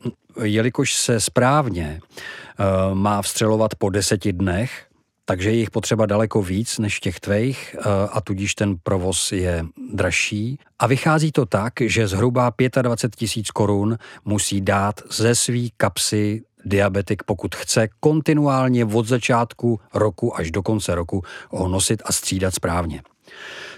jelikož 0.43 0.93
se 0.93 1.19
správně 1.19 1.99
uh, 2.01 2.95
má 2.95 3.21
vstřelovat 3.21 3.75
po 3.75 3.89
deseti 3.89 4.33
dnech, 4.33 4.87
takže 5.25 5.49
je 5.49 5.55
jich 5.55 5.71
potřeba 5.71 6.05
daleko 6.05 6.41
víc 6.41 6.77
než 6.77 6.99
těch 6.99 7.19
tvejch 7.19 7.75
uh, 7.79 7.83
a 8.11 8.21
tudíž 8.21 8.55
ten 8.55 8.75
provoz 8.83 9.31
je 9.31 9.65
dražší. 9.93 10.59
A 10.79 10.87
vychází 10.87 11.31
to 11.31 11.45
tak, 11.45 11.73
že 11.81 12.07
zhruba 12.07 12.53
25 12.81 13.15
tisíc 13.15 13.51
korun 13.51 13.97
musí 14.25 14.61
dát 14.61 15.01
ze 15.09 15.35
svý 15.35 15.71
kapsy 15.77 16.43
diabetik, 16.65 17.23
pokud 17.23 17.55
chce 17.55 17.87
kontinuálně 17.99 18.85
od 18.85 19.07
začátku 19.07 19.79
roku 19.93 20.37
až 20.37 20.51
do 20.51 20.63
konce 20.63 20.95
roku 20.95 21.23
ho 21.49 21.67
nosit 21.67 22.01
a 22.05 22.11
střídat 22.11 22.55
správně. 22.55 23.01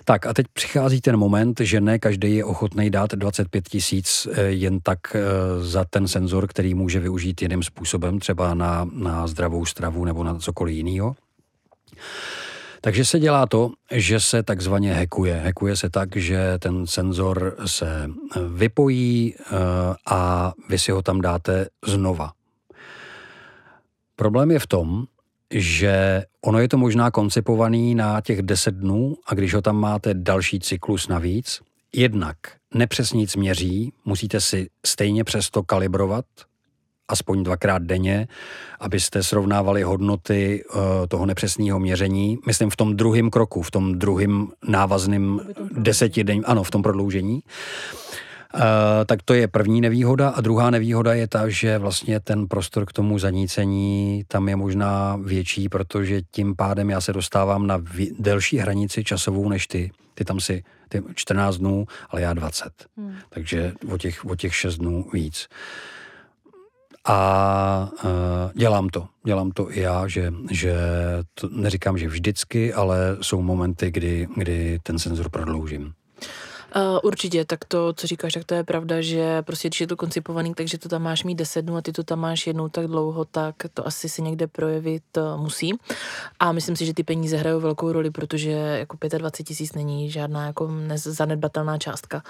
Tak 0.05 0.25
a 0.25 0.33
teď 0.33 0.45
přichází 0.53 1.01
ten 1.01 1.17
moment, 1.17 1.59
že 1.59 1.81
ne 1.81 1.99
každý 1.99 2.35
je 2.35 2.45
ochotný 2.45 2.89
dát 2.89 3.11
25 3.11 3.69
tisíc 3.69 4.27
eh, 4.31 4.41
jen 4.41 4.79
tak 4.79 4.99
eh, 5.15 5.21
za 5.61 5.85
ten 5.85 6.07
senzor, 6.07 6.47
který 6.47 6.73
může 6.73 6.99
využít 6.99 7.41
jiným 7.41 7.63
způsobem, 7.63 8.19
třeba 8.19 8.53
na, 8.53 8.89
na 8.93 9.27
zdravou 9.27 9.65
stravu 9.65 10.05
nebo 10.05 10.23
na 10.23 10.35
cokoliv 10.35 10.75
jiného. 10.75 11.15
Takže 12.81 13.05
se 13.05 13.19
dělá 13.19 13.45
to, 13.45 13.71
že 13.91 14.19
se 14.19 14.43
takzvaně 14.43 14.93
hekuje. 14.93 15.35
Hekuje 15.35 15.75
se 15.75 15.89
tak, 15.89 16.15
že 16.15 16.57
ten 16.59 16.87
senzor 16.87 17.55
se 17.65 18.05
eh, 18.05 18.39
vypojí 18.49 19.35
a 20.05 20.53
vy 20.69 20.79
si 20.79 20.91
ho 20.91 21.01
tam 21.01 21.21
dáte 21.21 21.67
znova. 21.85 22.31
Problém 24.15 24.51
je 24.51 24.59
v 24.59 24.67
tom, 24.67 25.05
že 25.53 26.23
ono 26.45 26.59
je 26.59 26.67
to 26.67 26.77
možná 26.77 27.11
koncipovaný 27.11 27.95
na 27.95 28.21
těch 28.21 28.41
10 28.41 28.75
dnů 28.75 29.15
a 29.27 29.33
když 29.33 29.53
ho 29.53 29.61
tam 29.61 29.77
máte 29.77 30.13
další 30.13 30.59
cyklus 30.59 31.07
navíc, 31.07 31.59
jednak 31.95 32.35
nepřesně 32.73 33.17
nic 33.17 33.35
měří, 33.35 33.93
musíte 34.05 34.41
si 34.41 34.69
stejně 34.85 35.23
přesto 35.23 35.63
kalibrovat, 35.63 36.25
aspoň 37.07 37.43
dvakrát 37.43 37.81
denně, 37.81 38.27
abyste 38.79 39.23
srovnávali 39.23 39.83
hodnoty 39.83 40.63
uh, 40.63 40.81
toho 41.07 41.25
nepřesného 41.25 41.79
měření. 41.79 42.37
Myslím 42.47 42.69
v 42.69 42.75
tom 42.75 42.95
druhém 42.95 43.29
kroku, 43.29 43.61
v 43.61 43.71
tom 43.71 43.99
druhém 43.99 44.47
návazném 44.67 45.39
desetidenním, 45.71 46.43
ano, 46.47 46.63
v 46.63 46.71
tom 46.71 46.81
prodloužení. 46.81 47.33
Uh, 47.33 48.08
tak 49.05 49.23
to 49.23 49.33
je 49.33 49.47
první 49.47 49.81
nevýhoda. 49.81 50.29
A 50.29 50.41
druhá 50.41 50.69
nevýhoda 50.69 51.13
je 51.13 51.27
ta, 51.27 51.49
že 51.49 51.77
vlastně 51.77 52.19
ten 52.19 52.47
prostor 52.47 52.85
k 52.85 52.93
tomu 52.93 53.19
zanícení 53.19 54.23
tam 54.27 54.49
je 54.49 54.55
možná 54.55 55.19
větší, 55.23 55.69
protože 55.69 56.21
tím 56.31 56.55
pádem 56.55 56.89
já 56.89 57.01
se 57.01 57.13
dostávám 57.13 57.67
na 57.67 57.79
vě- 57.79 58.15
delší 58.19 58.57
hranici 58.57 59.03
časovou 59.03 59.49
než 59.49 59.67
ty. 59.67 59.91
Ty 60.13 60.25
tam 60.25 60.39
si 60.39 60.63
ty 60.89 61.03
14 61.15 61.57
dnů, 61.57 61.85
ale 62.09 62.21
já 62.21 62.33
20. 62.33 62.69
Hmm. 62.97 63.15
Takže 63.29 63.73
o 63.91 63.97
těch, 63.97 64.25
o 64.25 64.35
těch 64.35 64.55
6 64.55 64.77
dnů 64.77 65.05
víc. 65.13 65.47
A 67.05 67.91
uh, 68.03 68.09
dělám 68.55 68.89
to. 68.89 69.07
Dělám 69.23 69.51
to 69.51 69.71
i 69.71 69.79
já, 69.79 70.07
že, 70.07 70.33
že 70.51 70.75
to 71.33 71.49
neříkám, 71.51 71.97
že 71.97 72.07
vždycky, 72.07 72.73
ale 72.73 73.17
jsou 73.21 73.41
momenty, 73.41 73.91
kdy, 73.91 74.27
kdy 74.35 74.79
ten 74.83 74.99
senzor 74.99 75.29
prodloužím. 75.29 75.93
Uh, 76.75 76.99
určitě, 77.03 77.45
tak 77.45 77.65
to, 77.65 77.93
co 77.93 78.07
říkáš, 78.07 78.33
tak 78.33 78.43
to 78.43 78.53
je 78.53 78.63
pravda, 78.63 79.01
že 79.01 79.41
prostě 79.41 79.67
když 79.67 79.81
je 79.81 79.87
to 79.87 79.95
koncipovaný, 79.95 80.53
takže 80.53 80.77
to 80.77 80.89
tam 80.89 81.01
máš 81.01 81.23
mít 81.23 81.35
10 81.35 81.61
dnů 81.61 81.77
a 81.77 81.81
ty 81.81 81.91
to 81.91 82.03
tam 82.03 82.19
máš 82.19 82.47
jednou 82.47 82.69
tak 82.69 82.87
dlouho, 82.87 83.25
tak 83.25 83.55
to 83.73 83.87
asi 83.87 84.09
si 84.09 84.21
někde 84.21 84.47
projevit 84.47 85.03
uh, 85.17 85.41
musí. 85.41 85.71
A 86.39 86.51
myslím 86.51 86.75
si, 86.75 86.85
že 86.85 86.93
ty 86.93 87.03
peníze 87.03 87.37
hrajou 87.37 87.59
velkou 87.59 87.91
roli, 87.91 88.11
protože 88.11 88.51
jako 88.51 88.97
25 89.17 89.47
tisíc 89.47 89.73
není 89.73 90.11
žádná 90.11 90.45
jako 90.45 90.69
zanedbatelná 90.95 91.77
částka. 91.77 92.23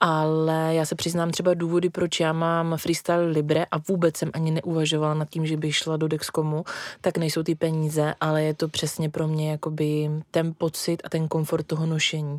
Ale 0.00 0.74
já 0.74 0.86
se 0.86 0.94
přiznám 0.94 1.30
třeba 1.30 1.54
důvody, 1.54 1.90
proč 1.90 2.20
já 2.20 2.32
mám 2.32 2.76
freestyle 2.76 3.26
Libre 3.26 3.66
a 3.70 3.78
vůbec 3.88 4.16
jsem 4.16 4.30
ani 4.34 4.50
neuvažovala 4.50 5.14
nad 5.14 5.28
tím, 5.30 5.46
že 5.46 5.56
bych 5.56 5.76
šla 5.76 5.96
do 5.96 6.08
Dexcomu, 6.08 6.64
tak 7.00 7.18
nejsou 7.18 7.42
ty 7.42 7.54
peníze, 7.54 8.14
ale 8.20 8.42
je 8.42 8.54
to 8.54 8.68
přesně 8.68 9.10
pro 9.10 9.28
mě 9.28 9.50
jakoby 9.50 10.10
ten 10.30 10.54
pocit 10.58 11.02
a 11.04 11.08
ten 11.08 11.28
komfort 11.28 11.66
toho 11.66 11.86
nošení. 11.86 12.38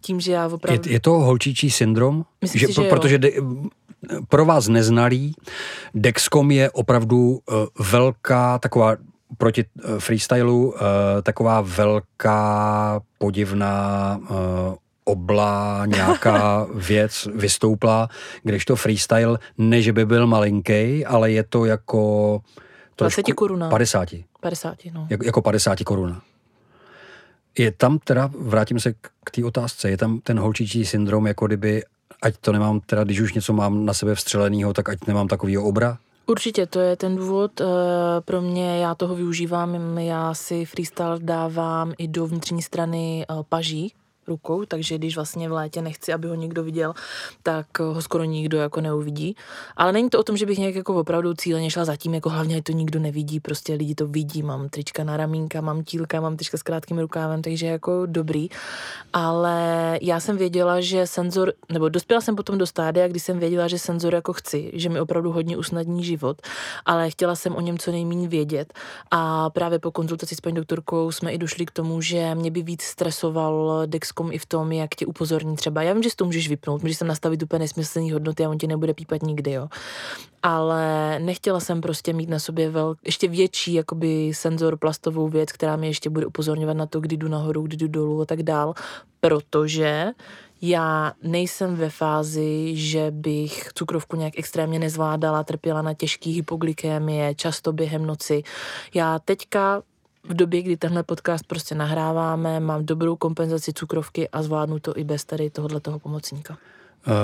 Tím, 0.00 0.20
že 0.20 0.32
já 0.32 0.46
opravdu 0.46 0.87
je 0.88 1.00
to 1.00 1.10
holčičí 1.10 1.70
syndrom? 1.70 2.24
Myslím 2.40 2.60
že, 2.60 2.66
si, 2.66 2.72
že 2.72 2.88
protože 2.88 3.18
de, 3.18 3.30
pro 4.28 4.44
vás 4.44 4.68
neznalý, 4.68 5.34
Dexcom 5.94 6.50
je 6.50 6.70
opravdu 6.70 7.30
uh, 7.30 7.66
velká 7.86 8.58
taková 8.58 8.96
proti 9.38 9.64
uh, 9.64 9.98
freestylu, 9.98 10.66
uh, 10.66 10.78
taková 11.22 11.60
velká 11.60 13.00
podivná 13.18 14.18
uh, 14.22 14.36
obla, 15.04 15.82
nějaká 15.86 16.66
věc 16.74 17.28
vystoupla, 17.34 18.08
kdežto 18.42 18.76
freestyle, 18.76 19.38
ne 19.58 19.82
že 19.82 19.92
by 19.92 20.06
byl 20.06 20.26
malinký, 20.26 21.06
ale 21.06 21.30
je 21.30 21.42
to 21.42 21.64
jako... 21.64 22.40
20 22.98 23.22
koruna. 23.22 23.68
50. 23.68 24.08
50, 24.40 24.76
no. 24.92 25.06
Jako, 25.10 25.24
jako 25.24 25.42
50 25.42 25.78
koruna. 25.84 26.22
Je 27.58 27.72
tam 27.72 27.98
teda, 27.98 28.30
vrátím 28.38 28.80
se 28.80 28.92
k 29.24 29.30
té 29.30 29.44
otázce, 29.44 29.90
je 29.90 29.96
tam 29.96 30.20
ten 30.20 30.38
holčičí 30.38 30.86
syndrom, 30.86 31.26
jako 31.26 31.46
kdyby, 31.46 31.82
ať 32.22 32.36
to 32.36 32.52
nemám, 32.52 32.80
teda 32.80 33.04
když 33.04 33.20
už 33.20 33.32
něco 33.32 33.52
mám 33.52 33.86
na 33.86 33.94
sebe 33.94 34.14
vstřeleného, 34.14 34.74
tak 34.74 34.88
ať 34.88 35.06
nemám 35.06 35.28
takovýho 35.28 35.64
obra? 35.64 35.98
Určitě, 36.26 36.66
to 36.66 36.80
je 36.80 36.96
ten 36.96 37.16
důvod. 37.16 37.60
Eh, 37.60 37.64
pro 38.24 38.40
mě, 38.40 38.78
já 38.78 38.94
toho 38.94 39.14
využívám, 39.14 39.98
já 39.98 40.34
si 40.34 40.64
freestyle 40.64 41.18
dávám 41.18 41.92
i 41.98 42.08
do 42.08 42.26
vnitřní 42.26 42.62
strany 42.62 43.26
eh, 43.30 43.34
paží, 43.48 43.94
rukou, 44.28 44.64
takže 44.64 44.98
když 44.98 45.16
vlastně 45.16 45.48
v 45.48 45.52
létě 45.52 45.82
nechci, 45.82 46.12
aby 46.12 46.28
ho 46.28 46.34
někdo 46.34 46.64
viděl, 46.64 46.94
tak 47.42 47.78
ho 47.78 48.02
skoro 48.02 48.24
nikdo 48.24 48.58
jako 48.58 48.80
neuvidí. 48.80 49.36
Ale 49.76 49.92
není 49.92 50.10
to 50.10 50.20
o 50.20 50.22
tom, 50.22 50.36
že 50.36 50.46
bych 50.46 50.58
nějak 50.58 50.74
jako 50.74 50.94
opravdu 50.94 51.34
cíleně 51.34 51.70
šla 51.70 51.84
zatím, 51.84 52.14
jako 52.14 52.28
hlavně 52.28 52.62
to 52.62 52.72
nikdo 52.72 53.00
nevidí, 53.00 53.40
prostě 53.40 53.74
lidi 53.74 53.94
to 53.94 54.06
vidí, 54.06 54.42
mám 54.42 54.68
trička 54.68 55.04
na 55.04 55.16
ramínka, 55.16 55.60
mám 55.60 55.84
tílka, 55.84 56.20
mám 56.20 56.36
trička 56.36 56.58
s 56.58 56.62
krátkým 56.62 56.98
rukávem, 56.98 57.42
takže 57.42 57.66
jako 57.66 58.06
dobrý. 58.06 58.48
Ale 59.12 59.98
já 60.02 60.20
jsem 60.20 60.36
věděla, 60.36 60.80
že 60.80 61.06
senzor, 61.06 61.52
nebo 61.72 61.88
dospěla 61.88 62.20
jsem 62.20 62.36
potom 62.36 62.58
do 62.58 62.66
stádia, 62.66 63.08
kdy 63.08 63.20
jsem 63.20 63.38
věděla, 63.38 63.68
že 63.68 63.78
senzor 63.78 64.14
jako 64.14 64.32
chci, 64.32 64.70
že 64.74 64.88
mi 64.88 65.00
opravdu 65.00 65.32
hodně 65.32 65.56
usnadní 65.56 66.04
život, 66.04 66.42
ale 66.84 67.10
chtěla 67.10 67.36
jsem 67.36 67.56
o 67.56 67.60
něm 67.60 67.78
co 67.78 67.92
nejméně 67.92 68.28
vědět. 68.28 68.74
A 69.10 69.50
právě 69.50 69.78
po 69.78 69.90
konzultaci 69.90 70.36
s 70.36 70.40
paní 70.40 70.56
doktorkou 70.56 71.12
jsme 71.12 71.32
i 71.32 71.38
došli 71.38 71.66
k 71.66 71.70
tomu, 71.70 72.00
že 72.00 72.34
mě 72.34 72.50
by 72.50 72.62
víc 72.62 72.82
stresoval 72.82 73.82
Dex 73.86 74.12
Dexcom 74.18 74.32
i 74.32 74.38
v 74.38 74.46
tom, 74.46 74.72
jak 74.72 74.94
tě 74.94 75.06
upozorní 75.06 75.56
třeba. 75.56 75.82
Já 75.82 75.92
vím, 75.92 76.02
že 76.02 76.10
si 76.10 76.16
to 76.16 76.24
můžeš 76.24 76.48
vypnout, 76.48 76.82
můžeš 76.82 76.98
tam 76.98 77.08
nastavit 77.08 77.42
úplně 77.42 77.60
nesmyslný 77.60 78.12
hodnoty 78.12 78.44
a 78.44 78.48
on 78.48 78.58
ti 78.58 78.66
nebude 78.66 78.94
pípat 78.94 79.22
nikdy, 79.22 79.52
jo. 79.52 79.68
Ale 80.42 81.18
nechtěla 81.18 81.60
jsem 81.60 81.80
prostě 81.80 82.12
mít 82.12 82.28
na 82.28 82.38
sobě 82.38 82.70
vel, 82.70 82.94
ještě 83.04 83.28
větší 83.28 83.74
jakoby 83.74 84.30
senzor 84.34 84.76
plastovou 84.76 85.28
věc, 85.28 85.52
která 85.52 85.76
mi 85.76 85.86
ještě 85.86 86.10
bude 86.10 86.26
upozorňovat 86.26 86.76
na 86.76 86.86
to, 86.86 87.00
kdy 87.00 87.16
jdu 87.16 87.28
nahoru, 87.28 87.62
kdy 87.62 87.76
jdu 87.76 87.88
dolů 87.88 88.20
a 88.20 88.24
tak 88.24 88.42
dál, 88.42 88.74
protože 89.20 90.06
já 90.62 91.12
nejsem 91.22 91.76
ve 91.76 91.90
fázi, 91.90 92.76
že 92.76 93.10
bych 93.10 93.72
cukrovku 93.74 94.16
nějak 94.16 94.34
extrémně 94.36 94.78
nezvládala, 94.78 95.44
trpěla 95.44 95.82
na 95.82 95.94
těžký 95.94 96.32
hypoglykémie, 96.32 97.34
často 97.34 97.72
během 97.72 98.06
noci. 98.06 98.42
Já 98.94 99.18
teďka 99.18 99.82
v 100.24 100.34
době, 100.34 100.62
kdy 100.62 100.76
tenhle 100.76 101.02
podcast 101.02 101.46
prostě 101.46 101.74
nahráváme, 101.74 102.60
mám 102.60 102.86
dobrou 102.86 103.16
kompenzaci 103.16 103.72
cukrovky 103.72 104.28
a 104.28 104.42
zvládnu 104.42 104.78
to 104.78 104.98
i 104.98 105.04
bez 105.04 105.24
tady 105.24 105.50
tohohle 105.50 105.80
toho 105.80 105.98
pomocníka. 105.98 106.58
Uh, 107.06 107.14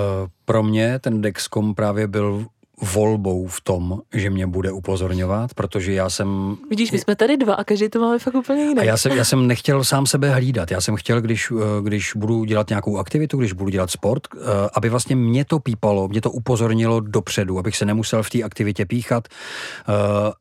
pro 0.44 0.62
mě 0.62 0.98
ten 0.98 1.20
Dexcom 1.20 1.74
právě 1.74 2.06
byl 2.06 2.46
volbou 2.82 3.46
v 3.46 3.60
tom, 3.60 4.00
že 4.12 4.30
mě 4.30 4.46
bude 4.46 4.72
upozorňovat, 4.72 5.54
protože 5.54 5.92
já 5.92 6.10
jsem... 6.10 6.56
Vidíš, 6.70 6.92
my 6.92 6.98
jsme 6.98 7.16
tady 7.16 7.36
dva 7.36 7.54
a 7.54 7.64
každý 7.64 7.88
to 7.88 8.00
máme 8.00 8.18
fakt 8.18 8.34
úplně 8.34 8.64
jiné. 8.64 8.82
A 8.82 8.84
já 8.84 8.96
jsem, 8.96 9.12
já 9.12 9.24
jsem 9.24 9.46
nechtěl 9.46 9.84
sám 9.84 10.06
sebe 10.06 10.30
hlídat. 10.30 10.70
Já 10.70 10.80
jsem 10.80 10.96
chtěl, 10.96 11.20
když, 11.20 11.52
eh, 11.56 11.82
když 11.82 12.12
budu 12.16 12.44
dělat 12.44 12.68
nějakou 12.68 12.98
aktivitu, 12.98 13.38
když 13.38 13.52
budu 13.52 13.70
dělat 13.70 13.90
sport, 13.90 14.22
eh, 14.34 14.38
aby 14.74 14.88
vlastně 14.88 15.16
mě 15.16 15.44
to 15.44 15.58
pípalo, 15.58 16.08
mě 16.08 16.20
to 16.20 16.30
upozornilo 16.30 17.00
dopředu, 17.00 17.58
abych 17.58 17.76
se 17.76 17.84
nemusel 17.84 18.22
v 18.22 18.30
té 18.30 18.42
aktivitě 18.42 18.86
píchat 18.86 19.28
eh, 19.28 19.92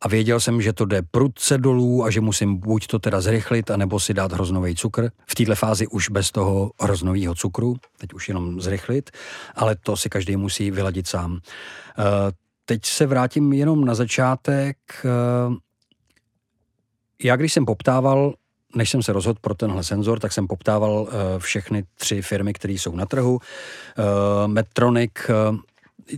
a 0.01 0.07
věděl 0.07 0.39
jsem, 0.39 0.61
že 0.61 0.73
to 0.73 0.85
jde 0.85 1.01
prudce 1.11 1.57
dolů 1.57 2.03
a 2.03 2.09
že 2.09 2.21
musím 2.21 2.55
buď 2.55 2.87
to 2.87 2.99
teda 2.99 3.21
zrychlit, 3.21 3.71
anebo 3.71 3.99
si 3.99 4.13
dát 4.13 4.33
hroznový 4.33 4.75
cukr. 4.75 5.09
V 5.27 5.35
této 5.35 5.55
fázi 5.55 5.87
už 5.87 6.09
bez 6.09 6.31
toho 6.31 6.71
hroznového 6.81 7.35
cukru, 7.35 7.75
teď 7.97 8.13
už 8.13 8.27
jenom 8.27 8.61
zrychlit, 8.61 9.11
ale 9.55 9.75
to 9.75 9.97
si 9.97 10.09
každý 10.09 10.37
musí 10.37 10.71
vyladit 10.71 11.07
sám. 11.07 11.39
Eh, 11.97 12.22
teď 12.65 12.86
se 12.86 13.05
vrátím 13.05 13.53
jenom 13.53 13.86
na 13.86 13.96
začátek. 13.96 14.77
Eh, 15.05 15.55
já 17.24 17.36
když 17.36 17.53
jsem 17.53 17.65
poptával, 17.65 18.34
než 18.75 18.89
jsem 18.89 19.03
se 19.03 19.13
rozhodl 19.13 19.39
pro 19.41 19.53
tenhle 19.53 19.84
senzor, 19.84 20.20
tak 20.20 20.34
jsem 20.34 20.48
poptával 20.48 21.08
eh, 21.10 21.39
všechny 21.39 21.84
tři 21.96 22.22
firmy, 22.22 22.53
které 22.53 22.74
jsou 22.74 22.96
na 22.96 23.05
trhu. 23.05 23.39
Medtronic, 24.48 25.12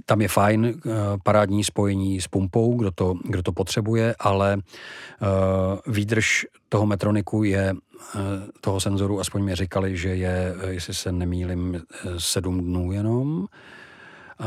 tam 0.06 0.22
je 0.22 0.28
fajn 0.28 0.82
parádní 1.24 1.64
spojení 1.64 2.22
s 2.22 2.28
pumpou, 2.28 2.78
kdo 2.78 2.92
to, 2.92 3.14
kdo 3.24 3.44
to 3.44 3.52
potřebuje, 3.52 4.16
ale 4.20 4.58
výdrž 5.88 6.46
toho 6.70 6.86
Metroniku 6.86 7.44
je 7.44 7.74
toho 8.62 8.80
senzoru, 8.80 9.20
aspoň 9.20 9.44
mi 9.44 9.56
říkali, 9.56 9.98
že 9.98 10.10
je, 10.10 10.56
jestli 10.68 10.94
se 10.94 11.12
nemýlim, 11.12 11.82
sedm 12.18 12.62
dnů 12.62 12.92
jenom. 12.92 13.48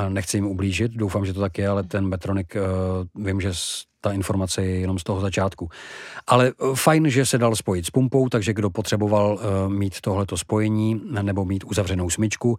Nechci 0.09 0.37
jim 0.37 0.47
ublížit, 0.47 0.93
doufám, 0.93 1.27
že 1.27 1.33
to 1.33 1.41
tak 1.41 1.59
je, 1.59 1.69
ale 1.69 1.83
ten 1.83 2.09
Metronik, 2.09 2.57
uh, 2.57 3.25
vím, 3.25 3.41
že 3.41 3.53
ta 4.01 4.13
informace 4.13 4.63
je 4.63 4.81
jenom 4.81 4.99
z 4.99 5.05
toho 5.05 5.21
začátku. 5.21 5.69
Ale 6.27 6.49
eh, 6.49 6.75
fajn, 6.75 7.11
že 7.11 7.27
se 7.27 7.39
dal 7.39 7.57
spojit 7.57 7.87
s 7.87 7.91
pumpou, 7.91 8.29
takže 8.29 8.53
kdo 8.53 8.71
potřeboval 8.71 9.35
uh, 9.35 9.73
mít 9.73 10.01
tohleto 10.01 10.37
spojení 10.37 11.01
nebo 11.23 11.45
mít 11.45 11.65
uzavřenou 11.65 12.11
smyčku, 12.11 12.57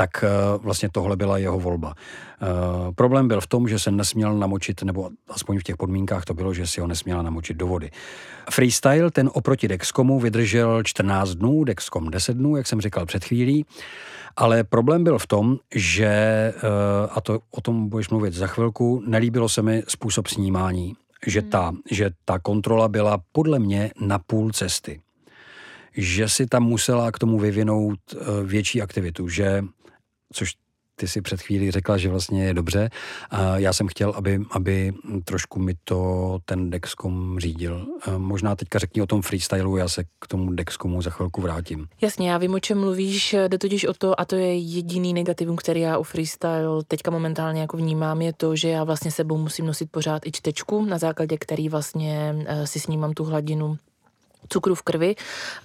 tak 0.00 0.24
uh, 0.24 0.64
vlastně 0.64 0.88
tohle 0.92 1.16
byla 1.16 1.38
jeho 1.38 1.60
volba. 1.60 1.94
Uh, 1.94 2.94
problém 2.94 3.28
byl 3.28 3.40
v 3.40 3.46
tom, 3.46 3.68
že 3.68 3.78
se 3.78 3.90
nesměl 3.90 4.38
namočit, 4.38 4.82
nebo 4.82 5.10
aspoň 5.28 5.58
v 5.58 5.62
těch 5.62 5.76
podmínkách 5.76 6.24
to 6.24 6.34
bylo, 6.34 6.54
že 6.54 6.66
si 6.66 6.80
ho 6.80 6.86
nesměla 6.86 7.22
namočit 7.22 7.56
do 7.56 7.66
vody. 7.66 7.90
Freestyle, 8.50 9.10
ten 9.10 9.30
oproti 9.32 9.68
Dexcomu 9.68 10.20
vydržel 10.20 10.82
14 10.82 11.30
dnů, 11.30 11.64
Dexcom 11.64 12.10
10 12.10 12.36
dnů, 12.36 12.56
jak 12.56 12.66
jsem 12.66 12.80
říkal 12.80 13.06
před 13.06 13.24
chvílí. 13.24 13.66
Ale 14.36 14.64
problém 14.64 15.04
byl 15.04 15.18
v 15.18 15.26
tom, 15.26 15.56
že, 15.74 16.06
eh, 16.06 16.52
a 17.10 17.20
to 17.20 17.40
o 17.50 17.60
tom 17.60 17.88
budeš 17.88 18.08
mluvit 18.08 18.34
za 18.34 18.46
chvilku, 18.46 19.02
nelíbilo 19.06 19.48
se 19.48 19.62
mi 19.62 19.82
způsob 19.88 20.26
snímání. 20.26 20.96
Že 21.26 21.42
ta, 21.42 21.68
hmm. 21.68 21.78
že 21.90 22.10
ta 22.24 22.38
kontrola 22.38 22.88
byla 22.88 23.18
podle 23.32 23.58
mě 23.58 23.90
na 24.00 24.18
půl 24.18 24.52
cesty. 24.52 25.00
Že 25.96 26.28
si 26.28 26.46
tam 26.46 26.62
musela 26.62 27.12
k 27.12 27.18
tomu 27.18 27.38
vyvinout 27.38 27.98
eh, 28.12 28.16
větší 28.44 28.82
aktivitu, 28.82 29.28
že, 29.28 29.64
což 30.32 30.54
ty 31.00 31.08
si 31.08 31.22
před 31.22 31.40
chvílí 31.40 31.70
řekla, 31.70 31.96
že 31.96 32.08
vlastně 32.08 32.44
je 32.44 32.54
dobře. 32.54 32.90
Já 33.56 33.72
jsem 33.72 33.88
chtěl, 33.88 34.10
aby, 34.10 34.40
aby 34.50 34.92
trošku 35.24 35.60
mi 35.60 35.74
to 35.84 36.38
ten 36.44 36.70
Dexcom 36.70 37.38
řídil. 37.38 37.86
Možná 38.16 38.56
teďka 38.56 38.78
řekni 38.78 39.02
o 39.02 39.06
tom 39.06 39.22
freestylu, 39.22 39.76
já 39.76 39.88
se 39.88 40.04
k 40.04 40.26
tomu 40.28 40.52
Dexcomu 40.52 41.02
za 41.02 41.10
chvilku 41.10 41.40
vrátím. 41.40 41.86
Jasně, 42.00 42.30
já 42.30 42.38
vím, 42.38 42.54
o 42.54 42.60
čem 42.60 42.80
mluvíš, 42.80 43.34
jde 43.48 43.58
totiž 43.58 43.84
o 43.84 43.94
to, 43.94 44.20
a 44.20 44.24
to 44.24 44.36
je 44.36 44.56
jediný 44.58 45.14
negativum, 45.14 45.56
který 45.56 45.80
já 45.80 45.98
u 45.98 46.02
freestyle 46.02 46.84
teďka 46.88 47.10
momentálně 47.10 47.60
jako 47.60 47.76
vnímám, 47.76 48.22
je 48.22 48.32
to, 48.32 48.56
že 48.56 48.68
já 48.68 48.84
vlastně 48.84 49.10
sebou 49.10 49.38
musím 49.38 49.66
nosit 49.66 49.90
pořád 49.90 50.26
i 50.26 50.32
čtečku, 50.32 50.84
na 50.84 50.98
základě 50.98 51.38
který 51.38 51.68
vlastně 51.68 52.34
eh, 52.46 52.66
si 52.66 52.80
snímám 52.80 53.12
tu 53.12 53.24
hladinu 53.24 53.78
cukru 54.48 54.74
v 54.74 54.82
krvi 54.82 55.16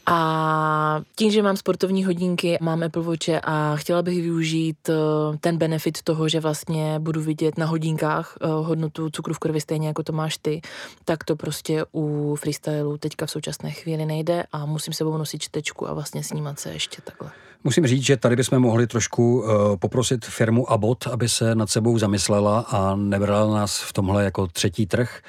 a 0.06 1.02
tím, 1.16 1.32
že 1.32 1.42
mám 1.42 1.58
sportovní 1.58 2.06
hodinky, 2.06 2.58
mám 2.62 2.84
Apple 2.84 3.04
Watch 3.04 3.30
a 3.44 3.76
chtěla 3.76 4.02
bych 4.02 4.22
využít 4.22 4.90
eh, 4.90 4.94
ten 5.38 5.58
benefit 5.58 6.02
toho, 6.02 6.30
že 6.30 6.40
vlastně 6.40 7.00
budu 7.00 7.22
vidět 7.22 7.58
na 7.58 7.66
hodinkách 7.66 8.38
eh, 8.42 8.48
hodnotu 8.48 9.10
cukru 9.10 9.34
v 9.34 9.40
krvi 9.40 9.62
stejně 9.62 9.88
jako 9.88 10.04
to 10.04 10.14
máš 10.14 10.38
ty, 10.38 10.62
tak 11.06 11.24
to 11.24 11.36
prostě 11.36 11.86
u 11.94 12.36
freestylu 12.36 12.98
teďka 12.98 13.26
v 13.26 13.32
současné 13.32 13.72
chvíli 13.72 14.06
nejde 14.06 14.44
a 14.52 14.66
musím 14.66 14.94
sebou 14.94 15.18
nosit 15.18 15.42
čtečku 15.42 15.90
a 15.90 15.94
vlastně 15.94 16.24
snímat 16.24 16.60
se 16.60 16.74
ještě 16.74 17.02
takhle. 17.02 17.32
Musím 17.64 17.88
říct, 17.88 18.04
že 18.04 18.18
tady 18.18 18.36
bychom 18.36 18.60
mohli 18.60 18.88
trošku 18.88 19.42
uh, 19.42 19.76
poprosit 19.76 20.26
firmu 20.26 20.72
Abot, 20.72 21.08
aby 21.08 21.30
se 21.30 21.56
nad 21.56 21.70
sebou 21.70 21.98
zamyslela 21.98 22.60
a 22.60 22.96
nebrala 22.96 23.56
nás 23.56 23.82
v 23.82 23.94
tomhle 23.94 24.24
jako 24.24 24.48
třetí 24.48 24.86
trh. 24.86 25.22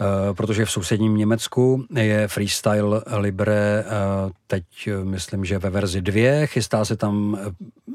Eh, 0.00 0.34
protože 0.34 0.64
v 0.64 0.70
sousedním 0.70 1.16
Německu 1.16 1.84
je 1.96 2.28
Freestyle 2.28 3.02
Libre 3.16 3.84
eh, 3.86 3.90
teď, 4.46 4.64
eh, 4.86 5.04
myslím, 5.04 5.44
že 5.44 5.58
ve 5.58 5.70
verzi 5.70 6.02
2, 6.02 6.46
chystá 6.46 6.84
se 6.84 6.96
tam 6.96 7.38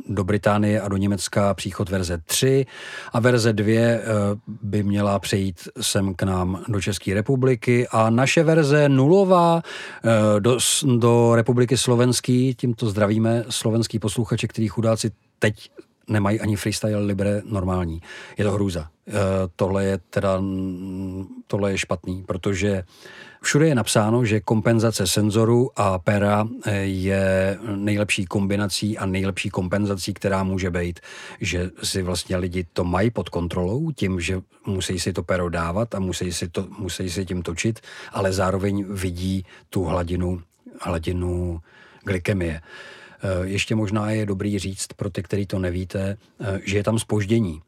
do 0.09 0.23
Británie 0.23 0.81
a 0.81 0.87
do 0.87 0.97
Německa 0.97 1.53
příchod 1.53 1.89
verze 1.89 2.17
3 2.17 2.65
a 3.13 3.19
verze 3.19 3.53
2 3.53 3.99
by 4.47 4.83
měla 4.83 5.19
přejít 5.19 5.67
sem 5.81 6.15
k 6.15 6.23
nám 6.23 6.63
do 6.67 6.81
České 6.81 7.13
republiky. 7.13 7.87
A 7.87 8.09
naše 8.09 8.43
verze 8.43 8.89
nulová 8.89 9.61
do, 10.39 10.57
do 10.97 11.35
republiky 11.35 11.77
Slovenský, 11.77 12.55
tímto 12.55 12.89
zdravíme 12.89 13.43
slovenský 13.49 13.99
posluchače, 13.99 14.47
který 14.47 14.67
chudáci 14.67 15.11
teď 15.39 15.69
nemají 16.09 16.39
ani 16.39 16.55
freestyle 16.55 17.05
libre 17.05 17.41
normální. 17.45 18.01
Je 18.37 18.45
to 18.45 18.51
hrůza. 18.51 18.89
E, 19.07 19.13
tohle 19.55 19.85
je 19.85 19.97
teda, 20.09 20.41
tohle 21.47 21.71
je 21.71 21.77
špatný, 21.77 22.23
protože 22.27 22.83
všude 23.41 23.67
je 23.67 23.75
napsáno, 23.75 24.25
že 24.25 24.39
kompenzace 24.39 25.07
senzoru 25.07 25.69
a 25.75 25.99
pera 25.99 26.47
e, 26.65 26.75
je 26.77 27.57
nejlepší 27.75 28.25
kombinací 28.25 28.97
a 28.97 29.05
nejlepší 29.05 29.49
kompenzací, 29.49 30.13
která 30.13 30.43
může 30.43 30.71
být, 30.71 30.99
že 31.41 31.69
si 31.83 32.01
vlastně 32.01 32.37
lidi 32.37 32.65
to 32.73 32.83
mají 32.83 33.11
pod 33.11 33.29
kontrolou 33.29 33.91
tím, 33.91 34.19
že 34.19 34.41
musí 34.65 34.99
si 34.99 35.13
to 35.13 35.23
pero 35.23 35.49
dávat 35.49 35.95
a 35.95 35.99
musí 35.99 36.33
si, 36.33 36.49
to, 36.49 36.67
musí 36.77 37.09
si 37.09 37.25
tím 37.25 37.41
točit, 37.41 37.79
ale 38.13 38.33
zároveň 38.33 38.85
vidí 38.89 39.45
tu 39.69 39.83
hladinu, 39.83 40.41
hladinu 40.81 41.61
glykemie. 42.03 42.61
Eh, 43.23 43.47
ještě 43.47 43.75
možná 43.75 44.11
je 44.11 44.25
dobrý 44.25 44.59
říct 44.59 44.87
pro 44.95 45.09
ty, 45.09 45.23
kteří 45.23 45.45
to 45.45 45.59
nevíte, 45.59 46.17
eh, 46.41 46.59
že 46.65 46.77
je 46.77 46.83
tam 46.83 46.99
spoždění, 46.99 47.61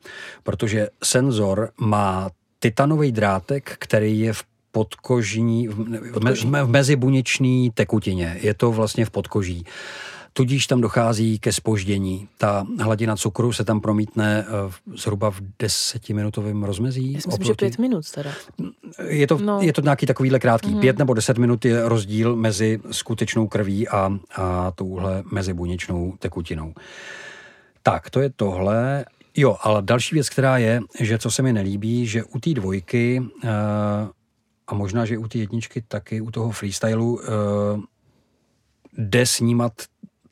protože 0.43 0.87
senzor 1.03 1.69
má 1.79 2.29
titanový 2.59 3.11
drátek, 3.11 3.75
který 3.79 4.19
je 4.19 4.33
v 4.33 4.43
podkožní, 4.71 5.67
v, 5.67 5.73
v, 5.73 6.45
v 6.45 6.67
mezibuněčný 6.67 7.71
tekutině. 7.73 8.37
Je 8.41 8.53
to 8.53 8.71
vlastně 8.71 9.05
v 9.05 9.09
podkoží 9.09 9.65
tudíž 10.33 10.67
tam 10.67 10.81
dochází 10.81 11.39
ke 11.39 11.53
spoždění. 11.53 12.27
Ta 12.37 12.65
hladina 12.79 13.15
cukru 13.15 13.53
se 13.53 13.63
tam 13.63 13.81
promítne 13.81 14.45
eh, 14.47 14.93
zhruba 14.97 15.31
v 15.31 15.41
desetiminutovém 15.59 16.63
rozmezí. 16.63 17.11
Já 17.11 17.15
myslím, 17.15 17.33
oproti... 17.33 17.47
že 17.47 17.53
pět 17.53 17.77
minut 17.77 18.11
teda. 18.11 18.31
Je 19.07 19.27
to, 19.27 19.37
no. 19.37 19.61
je 19.61 19.73
to 19.73 19.81
nějaký 19.81 20.05
takovýhle 20.05 20.39
krátký. 20.39 20.73
Mm. 20.73 20.79
Pět 20.79 20.97
nebo 20.99 21.13
deset 21.13 21.37
minut 21.37 21.65
je 21.65 21.89
rozdíl 21.89 22.35
mezi 22.35 22.79
skutečnou 22.91 23.47
krví 23.47 23.87
a, 23.87 24.11
a 24.35 24.71
touhle 24.71 25.23
mezibuněčnou 25.31 26.13
tekutinou. 26.19 26.73
Tak, 27.83 28.09
to 28.09 28.19
je 28.19 28.29
tohle. 28.35 29.05
Jo, 29.35 29.57
ale 29.61 29.81
další 29.81 30.15
věc, 30.15 30.29
která 30.29 30.57
je, 30.57 30.81
že 30.99 31.17
co 31.17 31.31
se 31.31 31.41
mi 31.41 31.53
nelíbí, 31.53 32.07
že 32.07 32.23
u 32.23 32.39
té 32.39 32.53
dvojky 32.53 33.19
uh, 33.19 33.49
a 34.67 34.73
možná, 34.73 35.05
že 35.05 35.17
u 35.17 35.27
té 35.27 35.37
jedničky 35.37 35.83
taky, 35.87 36.21
u 36.21 36.31
toho 36.31 36.51
freestylu 36.51 37.13
uh, 37.13 37.21
jde 38.97 39.25
snímat 39.25 39.73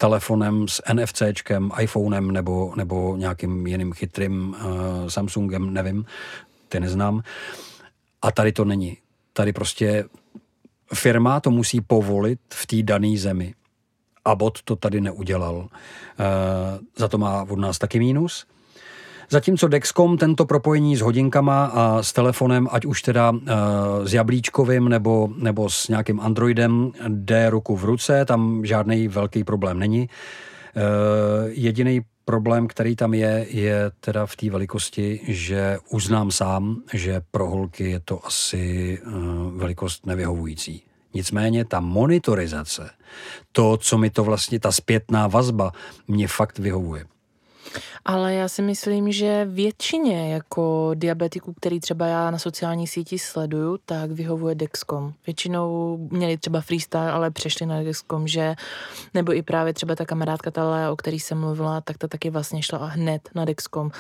telefonem 0.01 0.67
s 0.67 0.81
NFCčkem, 0.93 1.71
iPhonem 1.79 2.31
nebo, 2.31 2.73
nebo 2.75 3.17
nějakým 3.17 3.67
jiným 3.67 3.93
chytrým 3.93 4.49
uh, 4.49 5.07
Samsungem, 5.07 5.73
nevím, 5.73 6.05
ty 6.69 6.79
neznám. 6.79 7.21
A 8.21 8.31
tady 8.31 8.51
to 8.51 8.65
není. 8.65 8.97
Tady 9.33 9.53
prostě 9.53 10.05
firma 10.93 11.39
to 11.39 11.51
musí 11.51 11.81
povolit 11.81 12.39
v 12.53 12.67
té 12.67 12.83
dané 12.83 13.17
zemi. 13.17 13.53
A 14.25 14.35
bot 14.35 14.61
to 14.61 14.75
tady 14.75 15.01
neudělal. 15.01 15.55
Uh, 15.55 15.67
za 16.95 17.07
to 17.07 17.17
má 17.17 17.43
od 17.49 17.59
nás 17.59 17.77
taky 17.77 17.99
mínus. 17.99 18.45
Zatímco 19.31 19.67
Dexcom 19.67 20.17
tento 20.17 20.45
propojení 20.45 20.97
s 20.97 21.01
hodinkama 21.01 21.65
a 21.65 22.03
s 22.03 22.13
telefonem, 22.13 22.67
ať 22.71 22.85
už 22.85 23.01
teda 23.01 23.29
uh, 23.31 23.37
s 24.03 24.13
jablíčkovým 24.13 24.89
nebo, 24.89 25.29
nebo 25.37 25.69
s 25.69 25.87
nějakým 25.87 26.19
Androidem, 26.19 26.91
jde 27.07 27.49
ruku 27.49 27.75
v 27.75 27.83
ruce, 27.83 28.25
tam 28.25 28.65
žádný 28.65 29.07
velký 29.07 29.43
problém 29.43 29.79
není. 29.79 30.09
Uh, 30.09 31.47
jediný 31.47 32.01
problém, 32.25 32.67
který 32.67 32.95
tam 32.95 33.13
je, 33.13 33.45
je 33.49 33.91
teda 33.99 34.25
v 34.25 34.35
té 34.35 34.49
velikosti, 34.49 35.21
že 35.27 35.77
uznám 35.89 36.31
sám, 36.31 36.81
že 36.93 37.21
pro 37.31 37.49
holky 37.49 37.89
je 37.89 37.99
to 37.99 38.25
asi 38.25 38.97
uh, 39.05 39.13
velikost 39.59 40.05
nevyhovující. 40.05 40.83
Nicméně 41.13 41.65
ta 41.65 41.79
monitorizace, 41.79 42.89
to, 43.51 43.77
co 43.77 43.97
mi 43.97 44.09
to 44.09 44.23
vlastně, 44.23 44.59
ta 44.59 44.71
zpětná 44.71 45.27
vazba, 45.27 45.71
mě 46.07 46.27
fakt 46.27 46.59
vyhovuje. 46.59 47.05
Ale 48.05 48.33
já 48.33 48.47
si 48.47 48.61
myslím, 48.61 49.11
že 49.11 49.45
většině 49.45 50.33
jako 50.33 50.91
diabetiků, 50.93 51.53
který 51.53 51.79
třeba 51.79 52.05
já 52.05 52.31
na 52.31 52.39
sociální 52.39 52.87
síti 52.87 53.19
sleduju, 53.19 53.77
tak 53.85 54.11
vyhovuje 54.11 54.55
Dexcom. 54.55 55.13
Většinou 55.25 55.97
měli 56.11 56.37
třeba 56.37 56.61
freestyle, 56.61 57.11
ale 57.11 57.31
přešli 57.31 57.65
na 57.65 57.83
Dexcom, 57.83 58.27
že 58.27 58.55
nebo 59.13 59.33
i 59.33 59.41
právě 59.41 59.73
třeba 59.73 59.95
ta 59.95 60.05
kamarádka 60.05 60.51
ta 60.51 60.91
o 60.91 60.95
který 60.95 61.19
jsem 61.19 61.39
mluvila, 61.39 61.81
tak 61.81 61.97
ta 61.97 62.07
taky 62.07 62.29
vlastně 62.29 62.63
šla 62.63 62.85
hned 62.85 63.29
na 63.35 63.45
Dexcom. 63.45 63.91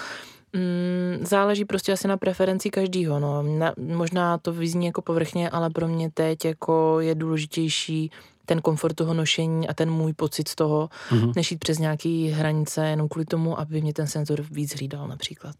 Mm, 0.53 1.25
záleží 1.25 1.65
prostě 1.65 1.91
asi 1.91 2.07
na 2.07 2.17
preferenci 2.17 2.69
každýho, 2.69 3.19
no. 3.19 3.43
Na, 3.43 3.73
možná 3.77 4.37
to 4.37 4.53
vyzní 4.53 4.85
jako 4.85 5.01
povrchně, 5.01 5.49
ale 5.49 5.69
pro 5.69 5.87
mě 5.87 6.11
teď 6.11 6.45
jako 6.45 6.99
je 6.99 7.15
důležitější 7.15 8.11
ten 8.49 8.61
komfort 8.61 8.95
toho 8.95 9.13
nošení 9.13 9.67
a 9.67 9.73
ten 9.73 9.91
můj 9.91 10.13
pocit 10.13 10.47
z 10.47 10.55
toho, 10.55 10.89
mm-hmm. 11.09 11.33
než 11.35 11.51
jít 11.51 11.57
přes 11.57 11.79
nějaké 11.79 12.31
hranice 12.33 12.87
jenom 12.87 13.09
kvůli 13.09 13.25
tomu, 13.25 13.59
aby 13.59 13.81
mě 13.81 13.93
ten 13.93 14.07
senzor 14.07 14.41
víc 14.51 14.75
hlídal 14.75 15.07
například. 15.07 15.55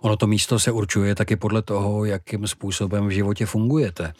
Ono 0.00 0.16
to 0.16 0.26
místo 0.26 0.58
se 0.58 0.72
určuje 0.72 1.14
taky 1.14 1.36
podle 1.36 1.62
toho, 1.62 2.04
jakým 2.04 2.46
způsobem 2.46 3.08
v 3.08 3.10
životě 3.10 3.46
fungujete. 3.46 4.12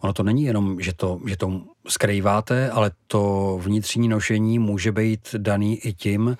Ono 0.00 0.12
to 0.12 0.22
není 0.22 0.42
jenom, 0.42 0.80
že 0.80 0.92
to, 0.92 1.20
že 1.26 1.36
to 1.36 1.60
skrýváte, 1.88 2.70
ale 2.70 2.90
to 3.06 3.58
vnitřní 3.62 4.08
nošení 4.08 4.58
může 4.58 4.92
být 4.92 5.34
daný 5.38 5.78
i 5.78 5.92
tím, 5.92 6.36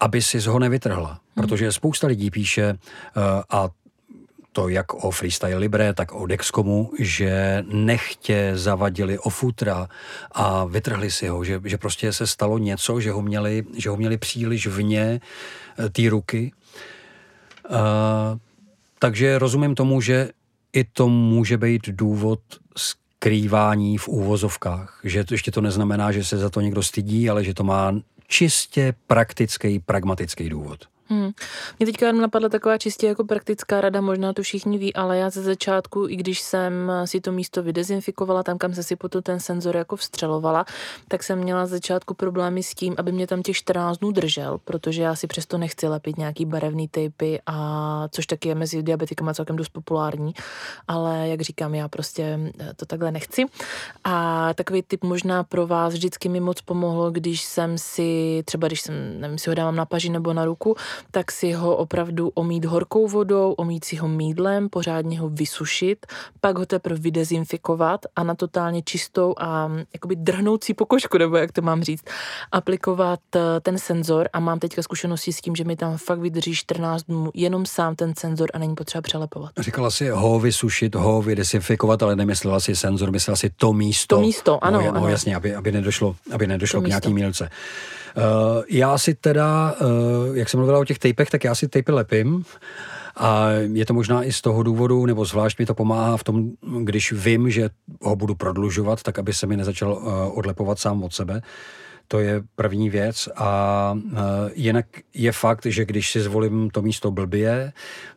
aby 0.00 0.22
si 0.22 0.40
z 0.40 0.46
ho 0.46 0.58
nevytrhla. 0.58 1.10
Mhm. 1.10 1.46
Protože 1.46 1.72
spousta 1.72 2.06
lidí 2.06 2.30
píše, 2.30 2.72
uh, 2.72 3.22
a 3.50 3.68
to 4.52 4.68
jak 4.68 4.94
o 4.94 5.10
Freestyle 5.10 5.58
Libre, 5.58 5.94
tak 5.94 6.12
o 6.12 6.26
Dexcomu, 6.26 6.92
že 6.98 7.64
nechtě 7.68 8.52
zavadili 8.54 9.18
o 9.18 9.30
futra 9.30 9.88
a 10.32 10.64
vytrhli 10.64 11.10
si 11.10 11.28
ho, 11.28 11.44
že, 11.44 11.60
že 11.64 11.78
prostě 11.78 12.12
se 12.12 12.26
stalo 12.26 12.58
něco, 12.58 13.00
že 13.00 13.12
ho 13.12 13.22
měli, 13.22 13.64
že 13.76 13.90
ho 13.90 13.96
měli 13.96 14.16
příliš 14.16 14.66
vně 14.66 15.20
eh, 15.78 15.88
té 15.88 16.08
ruky. 16.08 16.52
Uh, 17.70 18.38
takže 18.98 19.38
rozumím 19.38 19.74
tomu, 19.74 20.00
že 20.00 20.30
i 20.72 20.84
to 20.84 21.08
může 21.08 21.58
být 21.58 21.88
důvod 21.88 22.40
skrývání 22.76 23.98
v 23.98 24.08
úvozovkách. 24.08 25.00
Že 25.04 25.24
to 25.24 25.34
ještě 25.34 25.50
to 25.50 25.60
neznamená, 25.60 26.12
že 26.12 26.24
se 26.24 26.38
za 26.38 26.50
to 26.50 26.60
někdo 26.60 26.82
stydí, 26.82 27.30
ale 27.30 27.44
že 27.44 27.54
to 27.54 27.64
má 27.64 27.94
čistě 28.26 28.94
praktický, 29.06 29.78
pragmatický 29.78 30.48
důvod. 30.48 30.88
Hmm. 31.10 31.30
Mě 31.78 31.86
teďka 31.86 32.06
jenom 32.06 32.22
napadla 32.22 32.48
taková 32.48 32.78
čistě 32.78 33.06
jako 33.06 33.24
praktická 33.24 33.80
rada, 33.80 34.00
možná 34.00 34.32
to 34.32 34.42
všichni 34.42 34.78
ví, 34.78 34.94
ale 34.94 35.18
já 35.18 35.30
ze 35.30 35.42
začátku, 35.42 36.08
i 36.08 36.16
když 36.16 36.40
jsem 36.40 36.92
si 37.04 37.20
to 37.20 37.32
místo 37.32 37.62
vydezinfikovala, 37.62 38.42
tam, 38.42 38.58
kam 38.58 38.74
se 38.74 38.82
si 38.82 38.96
potom 38.96 39.22
ten 39.22 39.40
senzor 39.40 39.76
jako 39.76 39.96
vstřelovala, 39.96 40.64
tak 41.08 41.22
jsem 41.22 41.38
měla 41.38 41.66
z 41.66 41.70
začátku 41.70 42.14
problémy 42.14 42.62
s 42.62 42.74
tím, 42.74 42.94
aby 42.98 43.12
mě 43.12 43.26
tam 43.26 43.42
těch 43.42 43.56
14 43.56 43.98
dnů 43.98 44.10
držel, 44.10 44.58
protože 44.64 45.02
já 45.02 45.16
si 45.16 45.26
přesto 45.26 45.58
nechci 45.58 45.88
lepit 45.88 46.18
nějaký 46.18 46.44
barevný 46.44 46.88
tejpy, 46.88 47.40
a 47.46 48.08
což 48.10 48.26
taky 48.26 48.48
je 48.48 48.54
mezi 48.54 48.82
diabetikama 48.82 49.34
celkem 49.34 49.56
dost 49.56 49.68
populární, 49.68 50.34
ale 50.88 51.28
jak 51.28 51.40
říkám, 51.40 51.74
já 51.74 51.88
prostě 51.88 52.40
eh, 52.60 52.74
to 52.76 52.86
takhle 52.86 53.12
nechci. 53.12 53.44
A 54.04 54.54
takový 54.54 54.82
typ 54.82 55.04
možná 55.04 55.44
pro 55.44 55.66
vás 55.66 55.92
vždycky 55.92 56.28
mi 56.28 56.40
moc 56.40 56.60
pomohlo, 56.60 57.10
když 57.10 57.42
jsem 57.42 57.78
si, 57.78 58.42
třeba 58.44 58.66
když 58.66 58.80
jsem, 58.80 59.20
nevím, 59.20 59.38
si 59.38 59.50
ho 59.50 59.54
dávám 59.54 59.76
na 59.76 59.86
paži 59.86 60.08
nebo 60.08 60.32
na 60.32 60.44
ruku, 60.44 60.76
tak 61.10 61.32
si 61.32 61.52
ho 61.52 61.76
opravdu 61.76 62.30
omít 62.34 62.64
horkou 62.64 63.08
vodou, 63.08 63.52
omít 63.52 63.84
si 63.84 63.96
ho 63.96 64.08
mídlem, 64.08 64.68
pořádně 64.68 65.20
ho 65.20 65.28
vysušit, 65.28 66.06
pak 66.40 66.58
ho 66.58 66.66
teprve 66.66 67.00
vydezinfikovat 67.00 68.00
a 68.16 68.22
na 68.22 68.34
totálně 68.34 68.82
čistou 68.82 69.34
a 69.38 69.70
jakoby 69.92 70.16
drhnoucí 70.16 70.74
pokožku, 70.74 71.18
nebo 71.18 71.36
jak 71.36 71.52
to 71.52 71.62
mám 71.62 71.82
říct, 71.82 72.04
aplikovat 72.52 73.20
eh, 73.36 73.40
ten 73.60 73.78
senzor 73.78 74.28
a 74.32 74.40
mám 74.40 74.58
teďka 74.58 74.82
zkušenosti 74.82 75.32
s 75.32 75.40
tím, 75.40 75.56
že 75.56 75.64
mi 75.64 75.76
tam 75.76 75.96
fakt 75.96 76.20
vydrží 76.20 76.54
14 76.54 77.02
dnů 77.02 77.30
jenom 77.34 77.66
sám 77.66 77.96
ten 77.96 78.14
senzor 78.18 78.48
a 78.54 78.58
není 78.58 78.74
potřeba 78.74 79.02
přelepovat. 79.02 79.50
Říkala 79.58 79.90
si 79.90 80.08
ho 80.08 80.40
vysušit, 80.40 80.94
ho 80.94 81.22
vydesinfikovat, 81.22 82.02
ale 82.02 82.16
nemyslela 82.16 82.60
si 82.60 82.76
senzor, 82.76 83.10
myslela 83.10 83.36
si 83.36 83.50
to 83.50 83.72
místo. 83.72 84.16
To 84.16 84.22
místo, 84.22 84.64
ano. 84.64 84.80
No, 84.82 84.88
ano. 84.88 85.08
jasně, 85.08 85.36
aby, 85.36 85.54
aby 85.54 85.72
nedošlo, 85.72 86.16
aby 86.32 86.46
nedošlo 86.46 86.80
to 86.80 86.82
k 86.82 86.84
místo. 86.84 87.08
nějaký 87.08 87.14
mílce. 87.14 87.50
Uh, 88.18 88.62
já 88.68 88.98
si 88.98 89.14
teda, 89.14 89.74
uh, 89.80 90.36
jak 90.36 90.48
jsem 90.48 90.58
mluvila 90.58 90.78
o 90.78 90.84
těch 90.84 90.98
tejpech, 90.98 91.30
tak 91.30 91.44
já 91.44 91.54
si 91.54 91.68
tejpy 91.68 91.92
lepím. 91.92 92.44
A 93.16 93.50
je 93.72 93.86
to 93.86 93.94
možná 93.94 94.24
i 94.24 94.32
z 94.32 94.40
toho 94.40 94.62
důvodu, 94.62 95.06
nebo 95.06 95.24
zvlášť 95.24 95.58
mi 95.58 95.66
to 95.66 95.74
pomáhá 95.74 96.16
v 96.16 96.24
tom, 96.24 96.50
když 96.82 97.12
vím, 97.12 97.50
že 97.50 97.70
ho 98.02 98.16
budu 98.16 98.34
prodlužovat, 98.34 99.02
tak 99.02 99.18
aby 99.18 99.32
se 99.32 99.46
mi 99.46 99.56
nezačal 99.56 99.92
uh, 99.92 100.38
odlepovat 100.38 100.78
sám 100.78 101.02
od 101.02 101.14
sebe. 101.14 101.42
To 102.08 102.18
je 102.18 102.42
první 102.56 102.90
věc. 102.90 103.28
A 103.36 103.98
jinak 104.54 104.86
je 105.14 105.32
fakt, 105.32 105.66
že 105.66 105.84
když 105.84 106.12
si 106.12 106.20
zvolím 106.20 106.70
to 106.70 106.82
místo 106.82 107.10
blbě, 107.10 107.72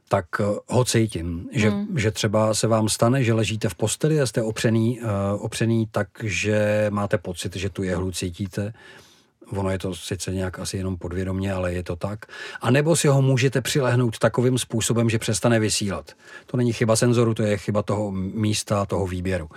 tak 0.10 0.26
ho 0.68 0.86
cítím. 0.86 1.50
Že, 1.52 1.70
hmm. 1.70 2.00
že 2.00 2.12
třeba 2.12 2.54
se 2.54 2.68
vám 2.68 2.90
stane, 2.90 3.24
že 3.24 3.34
ležíte 3.34 3.70
v 3.70 3.76
posteli 3.76 4.22
a 4.22 4.26
jste 4.26 4.42
opřený, 4.42 5.02
opřený 5.40 5.88
tak, 5.92 6.08
že 6.24 6.88
máte 6.90 7.18
pocit, 7.18 7.56
že 7.56 7.70
tu 7.70 7.84
jehlu 7.84 8.12
cítíte 8.12 8.74
Ono 9.52 9.70
je 9.70 9.80
to 9.80 9.96
sice 9.96 10.34
nějak 10.34 10.60
asi 10.60 10.78
jenom 10.78 10.98
podvědomě, 10.98 11.54
ale 11.54 11.74
je 11.74 11.84
to 11.84 11.96
tak. 11.96 12.26
A 12.62 12.72
nebo 12.72 12.96
si 12.96 13.08
ho 13.08 13.22
můžete 13.22 13.62
přilehnout 13.62 14.20
takovým 14.20 14.58
způsobem, 14.58 15.10
že 15.10 15.20
přestane 15.20 15.60
vysílat. 15.60 16.12
To 16.46 16.58
není 16.58 16.74
chyba 16.74 16.96
senzoru, 16.96 17.34
to 17.34 17.44
je 17.44 17.58
chyba 17.58 17.84
toho 17.84 18.12
místa, 18.12 18.86
toho 18.86 19.08
výběru. 19.08 19.50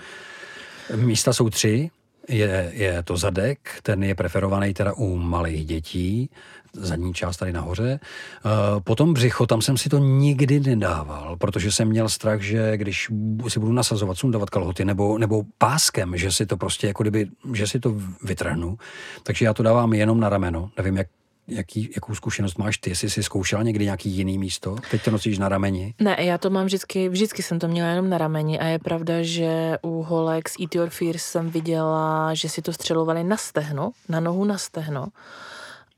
Místa 0.96 1.32
jsou 1.32 1.50
tři. 1.50 1.90
Je, 2.28 2.70
je 2.74 3.02
to 3.02 3.16
zadek, 3.16 3.58
ten 3.82 4.04
je 4.04 4.14
preferovaný 4.14 4.74
teda 4.74 4.92
u 4.92 5.16
malých 5.16 5.66
dětí, 5.66 6.30
zadní 6.72 7.14
část 7.14 7.36
tady 7.36 7.52
nahoře. 7.52 8.00
Eh, 8.00 8.50
potom 8.84 9.14
břicho, 9.14 9.46
tam 9.46 9.62
jsem 9.62 9.76
si 9.76 9.88
to 9.88 9.98
nikdy 9.98 10.60
nedával, 10.60 11.36
protože 11.36 11.72
jsem 11.72 11.88
měl 11.88 12.08
strach, 12.08 12.40
že 12.40 12.76
když 12.76 13.10
si 13.48 13.60
budu 13.60 13.72
nasazovat, 13.72 14.18
sundavat 14.18 14.50
kalhoty 14.50 14.84
nebo, 14.84 15.18
nebo 15.18 15.42
páskem, 15.58 16.16
že 16.16 16.32
si 16.32 16.46
to 16.46 16.56
prostě 16.56 16.86
jako 16.86 17.02
kdyby, 17.02 17.26
že 17.52 17.66
si 17.66 17.80
to 17.80 17.96
vytrhnu. 18.22 18.78
Takže 19.22 19.44
já 19.44 19.54
to 19.54 19.62
dávám 19.62 19.92
jenom 19.92 20.20
na 20.20 20.28
rameno. 20.28 20.70
Nevím, 20.76 20.96
jak 20.96 21.08
Jaký, 21.48 21.90
jakou 21.94 22.14
zkušenost 22.14 22.58
máš 22.58 22.78
ty? 22.78 22.94
Jsi 22.96 23.10
si 23.10 23.22
zkoušela 23.22 23.62
někdy 23.62 23.84
nějaký 23.84 24.10
jiný 24.10 24.38
místo? 24.38 24.76
Teď 24.90 25.04
to 25.04 25.10
nosíš 25.10 25.38
na 25.38 25.48
rameni? 25.48 25.94
Ne, 26.00 26.16
já 26.18 26.38
to 26.38 26.50
mám 26.50 26.66
vždycky, 26.66 27.08
vždycky 27.08 27.42
jsem 27.42 27.58
to 27.58 27.68
měla 27.68 27.88
jenom 27.88 28.10
na 28.10 28.18
rameni 28.18 28.58
a 28.58 28.66
je 28.66 28.78
pravda, 28.78 29.14
že 29.20 29.78
u 29.82 30.02
holek 30.02 30.48
z 30.48 30.60
Eat 30.60 30.74
Your 30.74 30.90
Fears 30.90 31.22
jsem 31.22 31.50
viděla, 31.50 32.34
že 32.34 32.48
si 32.48 32.62
to 32.62 32.72
střelovali 32.72 33.24
na 33.24 33.36
stehno, 33.36 33.90
na 34.08 34.20
nohu 34.20 34.44
na 34.44 34.58
stehno 34.58 35.06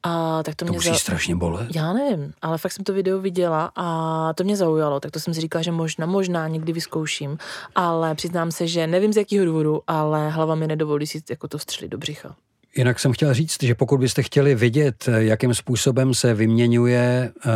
a 0.07 0.43
tak 0.43 0.55
to, 0.55 0.65
to 0.65 0.69
mě 0.69 0.79
musí 0.79 0.89
za... 0.89 0.95
strašně 0.95 1.37
bolet. 1.37 1.77
Já 1.77 1.93
nevím, 1.93 2.33
ale 2.43 2.59
fakt 2.59 2.73
jsem 2.73 2.85
to 2.85 2.93
video 2.93 3.21
viděla 3.21 3.73
a 3.77 4.33
to 4.33 4.45
mě 4.45 4.57
zaujalo, 4.57 5.01
tak 5.01 5.11
to 5.11 5.21
jsem 5.21 5.35
si 5.35 5.41
říkala, 5.41 5.63
že 5.63 5.73
možná, 5.73 6.07
možná 6.07 6.49
někdy 6.49 6.73
vyzkouším, 6.73 7.39
ale 7.75 8.15
přiznám 8.15 8.53
se, 8.53 8.67
že 8.67 8.87
nevím 8.87 9.13
z 9.13 9.17
jakého 9.17 9.45
důvodu, 9.45 9.81
ale 9.87 10.31
hlava 10.31 10.55
mi 10.55 10.67
nedovolí 10.67 11.07
si 11.07 11.23
jako 11.31 11.49
to 11.49 11.59
střelit 11.59 11.91
do 11.91 11.99
břicha. 11.99 12.37
Jinak 12.77 13.01
jsem 13.01 13.13
chtěl 13.13 13.35
říct, 13.35 13.63
že 13.63 13.75
pokud 13.75 13.99
byste 14.01 14.23
chtěli 14.23 14.55
vidět, 14.55 15.09
jakým 15.17 15.55
způsobem 15.55 16.15
se 16.15 16.35
vyměňuje 16.35 17.33
uh, 17.47 17.53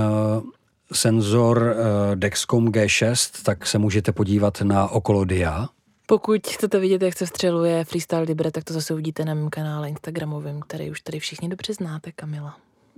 senzor 0.92 1.58
uh, 1.58 2.16
Dexcom 2.16 2.68
G6, 2.68 3.42
tak 3.42 3.66
se 3.66 3.78
můžete 3.78 4.12
podívat 4.12 4.60
na 4.60 4.88
okolo 4.88 5.24
dia 5.24 5.68
pokud 6.10 6.46
chcete 6.46 6.78
vidět, 6.78 7.02
jak 7.02 7.18
se 7.18 7.26
vstřeluje 7.26 7.84
Freestyle 7.84 8.22
Libre, 8.22 8.50
tak 8.50 8.64
to 8.64 8.72
zase 8.72 8.94
uvidíte 8.94 9.24
na 9.24 9.34
mém 9.34 9.50
kanále 9.50 9.88
Instagramovém, 9.88 10.60
který 10.60 10.90
už 10.90 11.00
tady 11.00 11.20
všichni 11.20 11.48
dobře 11.48 11.74
znáte, 11.74 12.12
Kamila. 12.12 12.56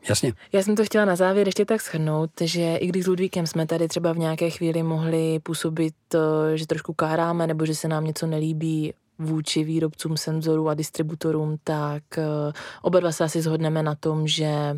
Jasně. 0.08 0.32
Já 0.52 0.62
jsem 0.62 0.76
to 0.76 0.84
chtěla 0.84 1.04
na 1.04 1.16
závěr 1.16 1.48
ještě 1.48 1.64
tak 1.64 1.82
shrnout, 1.82 2.30
že 2.40 2.76
i 2.76 2.86
když 2.86 3.04
s 3.04 3.06
Ludvíkem 3.06 3.46
jsme 3.46 3.66
tady 3.66 3.88
třeba 3.88 4.12
v 4.12 4.18
nějaké 4.18 4.50
chvíli 4.50 4.82
mohli 4.82 5.38
působit, 5.42 5.94
eh, 6.14 6.58
že 6.58 6.66
trošku 6.66 6.92
káráme 6.94 7.46
nebo 7.46 7.66
že 7.66 7.74
se 7.74 7.88
nám 7.88 8.04
něco 8.04 8.26
nelíbí 8.26 8.94
vůči 9.22 9.64
výrobcům 9.64 10.16
senzorů 10.16 10.68
a 10.68 10.74
distributorům, 10.74 11.56
tak 11.64 12.02
eh, 12.18 12.52
oba 12.82 13.00
dva 13.00 13.12
se 13.12 13.24
asi 13.24 13.42
zhodneme 13.42 13.82
na 13.82 13.94
tom, 13.94 14.26
že 14.28 14.76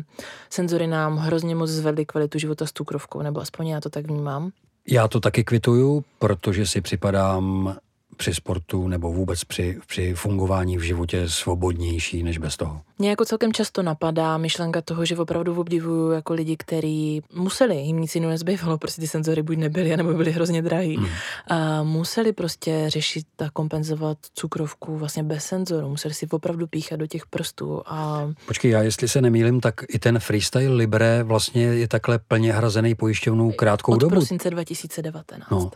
senzory 0.49 0.87
nám 0.87 1.17
hrozně 1.17 1.55
moc 1.55 1.69
zvedly 1.69 2.05
kvalitu 2.05 2.39
života 2.39 2.65
s 2.65 2.71
cukrovkou, 2.71 3.21
nebo 3.21 3.41
aspoň 3.41 3.67
já 3.67 3.81
to 3.81 3.89
tak 3.89 4.07
vnímám. 4.07 4.51
Já 4.87 5.07
to 5.07 5.19
taky 5.19 5.43
kvituju, 5.43 6.03
protože 6.19 6.65
si 6.65 6.81
připadám 6.81 7.75
při 8.17 8.33
sportu 8.33 8.87
nebo 8.87 9.11
vůbec 9.11 9.43
při, 9.43 9.79
při 9.87 10.13
fungování 10.13 10.77
v 10.77 10.81
životě 10.81 11.29
svobodnější 11.29 12.23
než 12.23 12.37
bez 12.37 12.57
toho. 12.57 12.81
Mě 12.99 13.09
jako 13.09 13.25
celkem 13.25 13.53
často 13.53 13.83
napadá 13.83 14.37
myšlenka 14.37 14.81
toho, 14.81 15.05
že 15.05 15.17
opravdu 15.17 15.59
obdivuju 15.59 16.11
jako 16.11 16.33
lidi, 16.33 16.57
kteří 16.57 17.21
museli, 17.33 17.75
jim 17.75 17.99
nic 17.99 18.15
jiného 18.15 18.31
nezbývalo, 18.31 18.77
prostě 18.77 19.01
ty 19.01 19.07
senzory 19.07 19.43
buď 19.43 19.57
nebyly, 19.57 19.97
nebo 19.97 20.13
byly 20.13 20.31
hrozně 20.31 20.61
drahý. 20.61 20.97
Mm. 20.97 21.05
A 21.47 21.83
museli 21.83 22.33
prostě 22.33 22.85
řešit 22.87 23.27
a 23.45 23.49
kompenzovat 23.49 24.17
cukrovku 24.33 24.97
vlastně 24.97 25.23
bez 25.23 25.45
senzoru, 25.45 25.89
museli 25.89 26.13
si 26.13 26.27
opravdu 26.27 26.67
píchat 26.67 26.99
do 26.99 27.07
těch 27.07 27.25
prstů. 27.25 27.81
A... 27.85 28.29
Počkej, 28.47 28.71
já 28.71 28.81
jestli 28.81 29.07
se 29.07 29.21
nemýlim, 29.21 29.59
tak 29.59 29.75
i 29.89 29.99
ten 29.99 30.19
freestyle 30.19 30.75
Libre 30.75 31.23
vlastně 31.23 31.63
je 31.63 31.87
takhle 31.87 32.19
plně 32.19 32.53
hrazený 32.53 32.95
pojišťovnou 32.95 33.51
krátkou 33.51 33.91
Od 33.91 34.01
dobu. 34.01 34.15
Od 34.15 34.19
prosince 34.19 34.49
2019. 34.49 35.49
No. 35.51 35.71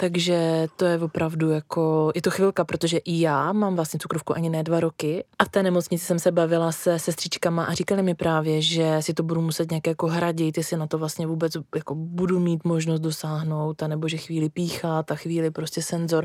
Takže 0.00 0.68
to 0.76 0.84
je 0.84 0.98
opravdu 0.98 1.50
jako, 1.50 2.12
je 2.14 2.22
to 2.22 2.30
chvilka, 2.30 2.64
protože 2.64 2.98
i 2.98 3.20
já 3.20 3.52
mám 3.52 3.76
vlastně 3.76 4.00
cukrovku 4.00 4.36
ani 4.36 4.50
ne 4.50 4.62
dva 4.62 4.80
roky. 4.80 5.24
A 5.38 5.44
v 5.44 5.48
té 5.48 5.62
nemocnici 5.62 6.04
jsem 6.04 6.18
se 6.18 6.32
bavila 6.32 6.72
se 6.72 6.98
sestřičkama 6.98 7.64
a 7.64 7.74
říkali 7.74 8.02
mi 8.02 8.14
právě, 8.14 8.62
že 8.62 8.96
si 9.00 9.14
to 9.14 9.22
budu 9.22 9.40
muset 9.40 9.70
nějak 9.70 9.86
jako 9.86 10.06
hradit, 10.06 10.56
jestli 10.56 10.76
na 10.76 10.86
to 10.86 10.98
vlastně 10.98 11.26
vůbec 11.26 11.52
jako 11.74 11.94
budu 11.94 12.40
mít 12.40 12.64
možnost 12.64 13.00
dosáhnout, 13.00 13.82
anebo 13.82 14.08
že 14.08 14.16
chvíli 14.16 14.48
píchat 14.48 15.10
a 15.10 15.14
chvíli 15.14 15.50
prostě 15.50 15.82
senzor 15.82 16.24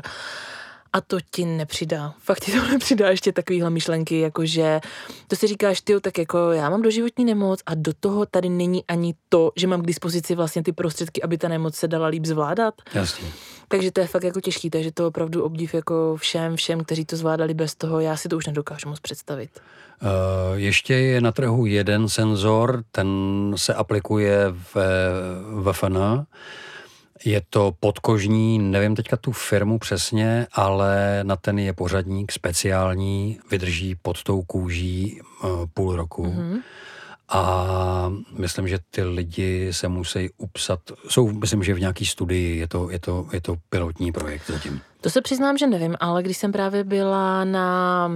a 0.96 1.00
to 1.00 1.18
ti 1.30 1.44
nepřidá. 1.44 2.14
Fakt 2.18 2.40
ti 2.40 2.52
to 2.52 2.68
nepřidá 2.72 3.10
ještě 3.10 3.32
takovýhle 3.32 3.70
myšlenky, 3.70 4.20
jakože 4.20 4.80
to 5.28 5.36
si 5.36 5.46
říkáš, 5.46 5.80
ty, 5.80 6.00
tak 6.00 6.18
jako 6.18 6.50
já 6.50 6.70
mám 6.70 6.82
doživotní 6.82 7.24
nemoc 7.24 7.60
a 7.66 7.74
do 7.74 7.92
toho 8.00 8.26
tady 8.26 8.48
není 8.48 8.84
ani 8.88 9.14
to, 9.28 9.52
že 9.56 9.66
mám 9.66 9.82
k 9.82 9.86
dispozici 9.86 10.34
vlastně 10.34 10.62
ty 10.62 10.72
prostředky, 10.72 11.22
aby 11.22 11.38
ta 11.38 11.48
nemoc 11.48 11.74
se 11.74 11.88
dala 11.88 12.06
líp 12.06 12.24
zvládat. 12.24 12.74
Jasně. 12.94 13.28
Takže 13.68 13.92
to 13.92 14.00
je 14.00 14.06
fakt 14.06 14.24
jako 14.24 14.40
těžký, 14.40 14.70
takže 14.70 14.92
to 14.92 15.06
opravdu 15.06 15.44
obdiv 15.44 15.74
jako 15.74 16.16
všem, 16.16 16.56
všem, 16.56 16.84
kteří 16.84 17.04
to 17.04 17.16
zvládali 17.16 17.54
bez 17.54 17.74
toho, 17.74 18.00
já 18.00 18.16
si 18.16 18.28
to 18.28 18.36
už 18.36 18.46
nedokážu 18.46 18.88
moc 18.88 19.00
představit. 19.00 19.50
Uh, 20.02 20.08
ještě 20.54 20.94
je 20.94 21.20
na 21.20 21.32
trhu 21.32 21.66
jeden 21.66 22.08
senzor, 22.08 22.82
ten 22.92 23.08
se 23.56 23.74
aplikuje 23.74 24.38
v 24.74 24.76
VFN. 25.62 25.98
Je 27.26 27.42
to 27.50 27.72
podkožní, 27.80 28.58
nevím 28.58 28.96
teďka 28.96 29.16
tu 29.16 29.32
firmu 29.32 29.78
přesně, 29.78 30.46
ale 30.52 31.20
na 31.22 31.36
ten 31.36 31.58
je 31.58 31.72
pořadník 31.72 32.32
speciální, 32.32 33.38
vydrží 33.50 33.94
pod 33.94 34.22
tou 34.22 34.42
kůží 34.42 35.20
uh, 35.44 35.66
půl 35.74 35.96
roku. 35.96 36.24
Mm-hmm 36.24 36.62
a 37.28 38.12
myslím, 38.38 38.68
že 38.68 38.78
ty 38.90 39.02
lidi 39.02 39.72
se 39.72 39.88
musí 39.88 40.30
upsat. 40.36 40.80
Jsou, 41.08 41.32
myslím, 41.32 41.62
že 41.62 41.74
v 41.74 41.80
nějaký 41.80 42.06
studii 42.06 42.58
je 42.58 42.68
to, 42.68 42.90
je 42.90 42.98
to, 42.98 43.26
je 43.32 43.40
to 43.40 43.56
pilotní 43.68 44.12
projekt 44.12 44.46
zatím. 44.46 44.80
To 45.00 45.10
se 45.10 45.20
přiznám, 45.20 45.58
že 45.58 45.66
nevím, 45.66 45.96
ale 46.00 46.22
když 46.22 46.36
jsem 46.36 46.52
právě 46.52 46.84
byla 46.84 47.44
na, 47.44 48.10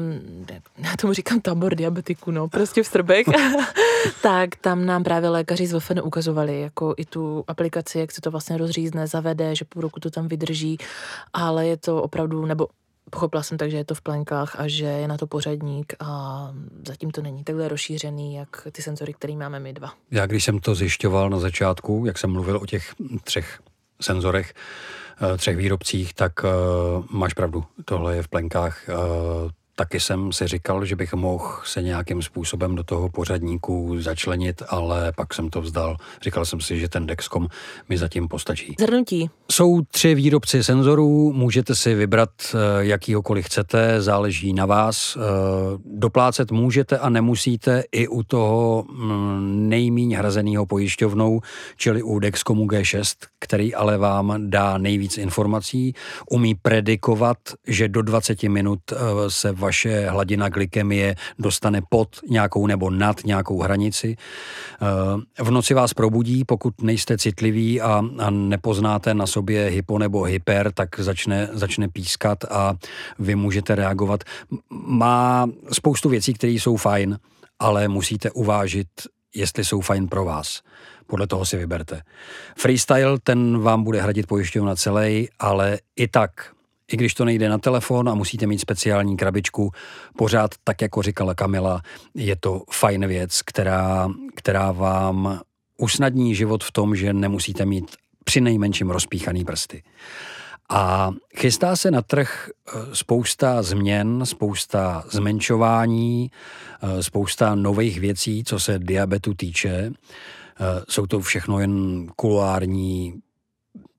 já 0.79 0.97
tomu 1.01 1.13
říkám 1.13 1.41
tábor 1.41 1.75
diabetiku, 1.75 2.31
no, 2.31 2.49
prostě 2.49 2.83
v 2.83 2.87
Strbek, 2.87 3.27
tak 4.23 4.57
tam 4.57 4.87
nám 4.87 5.05
právě 5.05 5.29
lékaři 5.29 5.67
z 5.67 5.73
VFN 5.73 6.01
ukazovali 6.03 6.61
jako 6.61 6.95
i 6.97 7.05
tu 7.05 7.45
aplikaci, 7.49 7.99
jak 7.99 8.13
se 8.13 8.21
to 8.21 8.31
vlastně 8.31 8.57
rozřízne, 8.57 9.07
zavede, 9.07 9.57
že 9.57 9.65
půl 9.65 9.83
roku 9.83 10.01
to 10.01 10.11
tam 10.11 10.29
vydrží, 10.29 10.79
ale 11.33 11.67
je 11.67 11.77
to 11.77 12.03
opravdu, 12.03 12.47
nebo 12.47 12.69
Pochopila 13.11 13.43
jsem 13.43 13.59
tak, 13.59 13.71
že 13.71 13.77
je 13.77 13.85
to 13.85 13.95
v 13.95 14.03
plenkách 14.03 14.61
a 14.61 14.69
že 14.69 14.85
je 14.85 15.09
na 15.09 15.17
to 15.17 15.27
pořadník 15.27 15.95
a 16.01 16.51
zatím 16.87 17.11
to 17.11 17.23
není 17.23 17.45
takhle 17.45 17.69
rozšířený, 17.69 18.35
jak 18.35 18.69
ty 18.73 18.83
senzory, 18.83 19.15
které 19.15 19.37
máme 19.37 19.61
my 19.61 19.73
dva. 19.73 19.93
Já 20.11 20.27
když 20.27 20.45
jsem 20.45 20.59
to 20.59 20.75
zjišťoval 20.75 21.31
na 21.31 21.39
začátku, 21.39 22.05
jak 22.07 22.19
jsem 22.19 22.31
mluvil 22.31 22.57
o 22.57 22.67
těch 22.67 22.95
třech 23.25 23.61
senzorech, 24.01 24.55
eh, 25.23 25.37
třech 25.37 25.57
výrobcích, 25.57 26.15
tak 26.15 26.33
uh, 26.45 26.51
máš 27.11 27.35
pravdu. 27.35 27.65
Tohle 27.85 28.17
je 28.17 28.23
v 28.23 28.29
plenkách. 28.29 28.89
Uh, 28.89 29.51
Taky 29.81 30.01
jsem 30.01 30.33
si 30.33 30.47
říkal, 30.47 30.85
že 30.85 30.97
bych 30.97 31.15
mohl 31.15 31.45
se 31.65 31.83
nějakým 31.83 32.23
způsobem 32.23 32.75
do 32.75 32.85
toho 32.85 33.09
pořadníku 33.09 33.97
začlenit, 34.01 34.63
ale 34.69 35.13
pak 35.17 35.35
jsem 35.35 35.51
to 35.51 35.61
vzdal. 35.61 35.97
Říkal 36.23 36.45
jsem 36.45 36.61
si, 36.61 36.81
že 36.81 36.89
ten 36.89 37.07
Dexcom 37.07 37.49
mi 37.89 37.99
zatím 37.99 38.29
postačí. 38.29 38.75
Zhrnutí. 38.81 39.31
Jsou 39.51 39.81
tři 39.83 40.15
výrobci 40.15 40.65
senzorů, 40.65 41.33
můžete 41.33 41.75
si 41.75 41.95
vybrat 41.95 42.31
eh, 42.55 42.59
jakýhokoliv 42.79 43.47
chcete, 43.47 44.03
záleží 44.03 44.53
na 44.53 44.67
vás. 44.67 45.17
Eh, 45.17 45.21
doplácet 45.85 46.51
můžete 46.51 46.99
a 46.99 47.09
nemusíte 47.09 47.83
i 47.93 48.09
u 48.09 48.23
toho 48.23 48.85
mm, 48.89 49.69
nejmíň 49.69 50.15
hrazeného 50.15 50.67
pojišťovnou, 50.67 51.41
čili 51.77 52.03
u 52.03 52.19
Dexcomu 52.19 52.67
G6, 52.67 53.17
který 53.39 53.75
ale 53.75 53.99
vám 53.99 54.51
dá 54.51 54.79
nejvíc 54.79 55.19
informací, 55.19 55.95
umí 56.31 56.55
predikovat, 56.55 57.39
že 57.67 57.89
do 57.89 58.03
20 58.03 58.43
minut 58.43 58.81
eh, 58.93 58.97
se 59.29 59.53
vaš 59.53 59.70
vaše 59.71 60.11
hladina 60.11 60.49
glykemie 60.49 61.15
dostane 61.39 61.81
pod 61.89 62.09
nějakou 62.29 62.67
nebo 62.67 62.91
nad 62.91 63.25
nějakou 63.25 63.63
hranici. 63.63 64.17
Eh, 65.39 65.43
v 65.45 65.51
noci 65.51 65.75
vás 65.75 65.95
probudí, 65.95 66.45
pokud 66.45 66.83
nejste 66.83 67.19
citliví 67.19 67.81
a, 67.81 68.03
a 68.19 68.31
nepoznáte 68.31 69.15
na 69.15 69.27
sobě 69.27 69.71
hypo 69.71 69.99
nebo 69.99 70.23
hyper, 70.23 70.73
tak 70.73 71.01
začne, 71.01 71.49
začne 71.53 71.89
pískat 71.89 72.45
a 72.51 72.75
vy 73.19 73.35
můžete 73.35 73.75
reagovat. 73.75 74.25
Má 74.87 75.47
spoustu 75.73 76.09
věcí, 76.09 76.35
které 76.35 76.53
jsou 76.53 76.77
fajn, 76.77 77.19
ale 77.59 77.89
musíte 77.89 78.31
uvážit, 78.31 78.89
jestli 79.35 79.65
jsou 79.65 79.81
fajn 79.81 80.09
pro 80.09 80.25
vás. 80.25 80.61
Podle 81.07 81.27
toho 81.27 81.47
si 81.47 81.57
vyberte. 81.57 82.03
Freestyle, 82.59 83.19
ten 83.23 83.59
vám 83.59 83.85
bude 83.85 84.03
hradit 84.03 84.27
pojišťovna 84.27 84.77
celý, 84.77 85.29
ale 85.39 85.79
i 85.97 86.09
tak 86.09 86.31
i 86.93 86.97
když 86.97 87.15
to 87.15 87.25
nejde 87.25 87.49
na 87.49 87.59
telefon 87.59 88.09
a 88.09 88.15
musíte 88.15 88.47
mít 88.47 88.59
speciální 88.59 89.17
krabičku, 89.17 89.71
pořád, 90.17 90.51
tak 90.65 90.83
jako 90.83 91.03
říkala 91.03 91.35
Kamila, 91.35 91.83
je 92.15 92.37
to 92.37 92.63
fajn 92.71 93.07
věc, 93.07 93.43
která, 93.43 94.09
která 94.35 94.73
vám 94.73 95.41
usnadní 95.77 96.35
život 96.35 96.65
v 96.65 96.73
tom, 96.73 96.97
že 96.97 97.13
nemusíte 97.13 97.67
mít 97.67 97.97
při 98.25 98.41
nejmenším 98.41 98.91
rozpíchaný 98.91 99.45
prsty. 99.45 99.83
A 100.73 101.11
chystá 101.37 101.77
se 101.77 101.91
na 101.91 102.03
trh 102.03 102.49
eh, 102.51 102.73
spousta 102.93 103.63
změn, 103.63 104.27
spousta 104.27 105.05
zmenšování, 105.11 106.31
eh, 106.83 107.03
spousta 107.03 107.55
nových 107.55 108.01
věcí, 108.01 108.45
co 108.45 108.61
se 108.61 108.79
diabetu 108.79 109.35
týče. 109.35 109.71
Eh, 109.71 109.93
jsou 110.89 111.07
to 111.07 111.21
všechno 111.21 111.61
jen 111.61 112.07
kuluární 112.17 113.15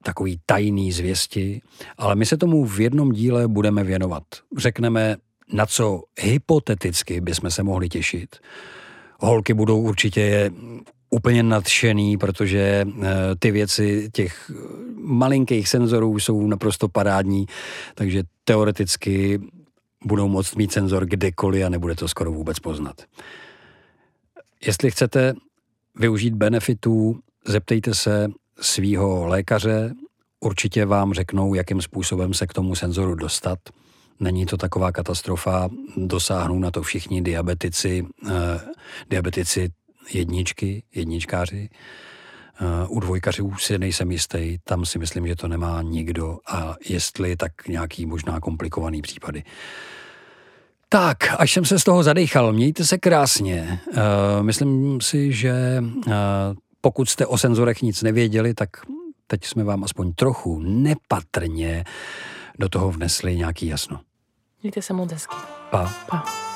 takový 0.03 0.39
tajný 0.45 0.91
zvěsti, 0.91 1.61
ale 1.97 2.15
my 2.15 2.25
se 2.25 2.37
tomu 2.37 2.65
v 2.65 2.79
jednom 2.79 3.11
díle 3.11 3.47
budeme 3.47 3.83
věnovat. 3.83 4.23
Řekneme, 4.57 5.17
na 5.53 5.65
co 5.65 6.03
hypoteticky 6.19 7.21
bychom 7.21 7.51
se 7.51 7.63
mohli 7.63 7.89
těšit. 7.89 8.35
Holky 9.19 9.53
budou 9.53 9.81
určitě 9.81 10.51
úplně 11.09 11.43
nadšený, 11.43 12.17
protože 12.17 12.85
eh, 12.85 13.09
ty 13.39 13.51
věci 13.51 14.09
těch 14.13 14.51
malinkých 14.95 15.69
senzorů 15.69 16.19
jsou 16.19 16.47
naprosto 16.47 16.87
parádní, 16.87 17.45
takže 17.95 18.23
teoreticky 18.43 19.39
budou 20.05 20.27
moct 20.27 20.55
mít 20.55 20.71
senzor 20.71 21.05
kdekoliv 21.05 21.65
a 21.65 21.69
nebude 21.69 21.95
to 21.95 22.07
skoro 22.07 22.31
vůbec 22.31 22.59
poznat. 22.59 23.01
Jestli 24.65 24.91
chcete 24.91 25.33
využít 25.95 26.33
benefitů, 26.33 27.19
zeptejte 27.45 27.93
se 27.93 28.27
svého 28.61 29.27
lékaře, 29.27 29.93
určitě 30.39 30.85
vám 30.85 31.13
řeknou, 31.13 31.53
jakým 31.53 31.81
způsobem 31.81 32.33
se 32.33 32.47
k 32.47 32.53
tomu 32.53 32.75
senzoru 32.75 33.15
dostat. 33.15 33.59
Není 34.19 34.45
to 34.45 34.57
taková 34.57 34.91
katastrofa, 34.91 35.69
dosáhnou 35.97 36.59
na 36.59 36.71
to 36.71 36.81
všichni 36.81 37.21
diabetici, 37.21 38.05
eh, 38.29 38.59
diabetici 39.09 39.69
jedničky, 40.13 40.83
jedničkáři. 40.95 41.69
Eh, 42.61 42.87
u 42.87 42.99
dvojkařů 42.99 43.53
si 43.59 43.77
nejsem 43.77 44.11
jistý, 44.11 44.57
tam 44.63 44.85
si 44.85 44.99
myslím, 44.99 45.27
že 45.27 45.35
to 45.35 45.47
nemá 45.47 45.81
nikdo 45.81 46.37
a 46.47 46.75
jestli, 46.89 47.35
tak 47.35 47.67
nějaký 47.67 48.05
možná 48.05 48.39
komplikovaný 48.39 49.01
případy. 49.01 49.43
Tak, 50.89 51.17
až 51.37 51.53
jsem 51.53 51.65
se 51.65 51.79
z 51.79 51.83
toho 51.83 52.03
zadechal, 52.03 52.53
mějte 52.53 52.85
se 52.85 52.97
krásně. 52.97 53.79
Uh, 53.87 53.97
myslím 54.41 55.01
si, 55.01 55.33
že 55.33 55.53
uh, 56.07 56.13
pokud 56.81 57.09
jste 57.09 57.25
o 57.25 57.37
senzorech 57.37 57.81
nic 57.81 58.01
nevěděli, 58.01 58.53
tak 58.53 58.69
teď 59.27 59.45
jsme 59.45 59.63
vám 59.63 59.83
aspoň 59.83 60.13
trochu 60.13 60.59
nepatrně 60.59 61.83
do 62.59 62.69
toho 62.69 62.91
vnesli 62.91 63.35
nějaký 63.35 63.67
jasno. 63.67 63.99
Mějte 64.63 64.81
se 64.81 64.93
moc 64.93 65.11
hezky. 65.11 65.35
Pa. 65.71 65.93
Pa. 66.09 66.50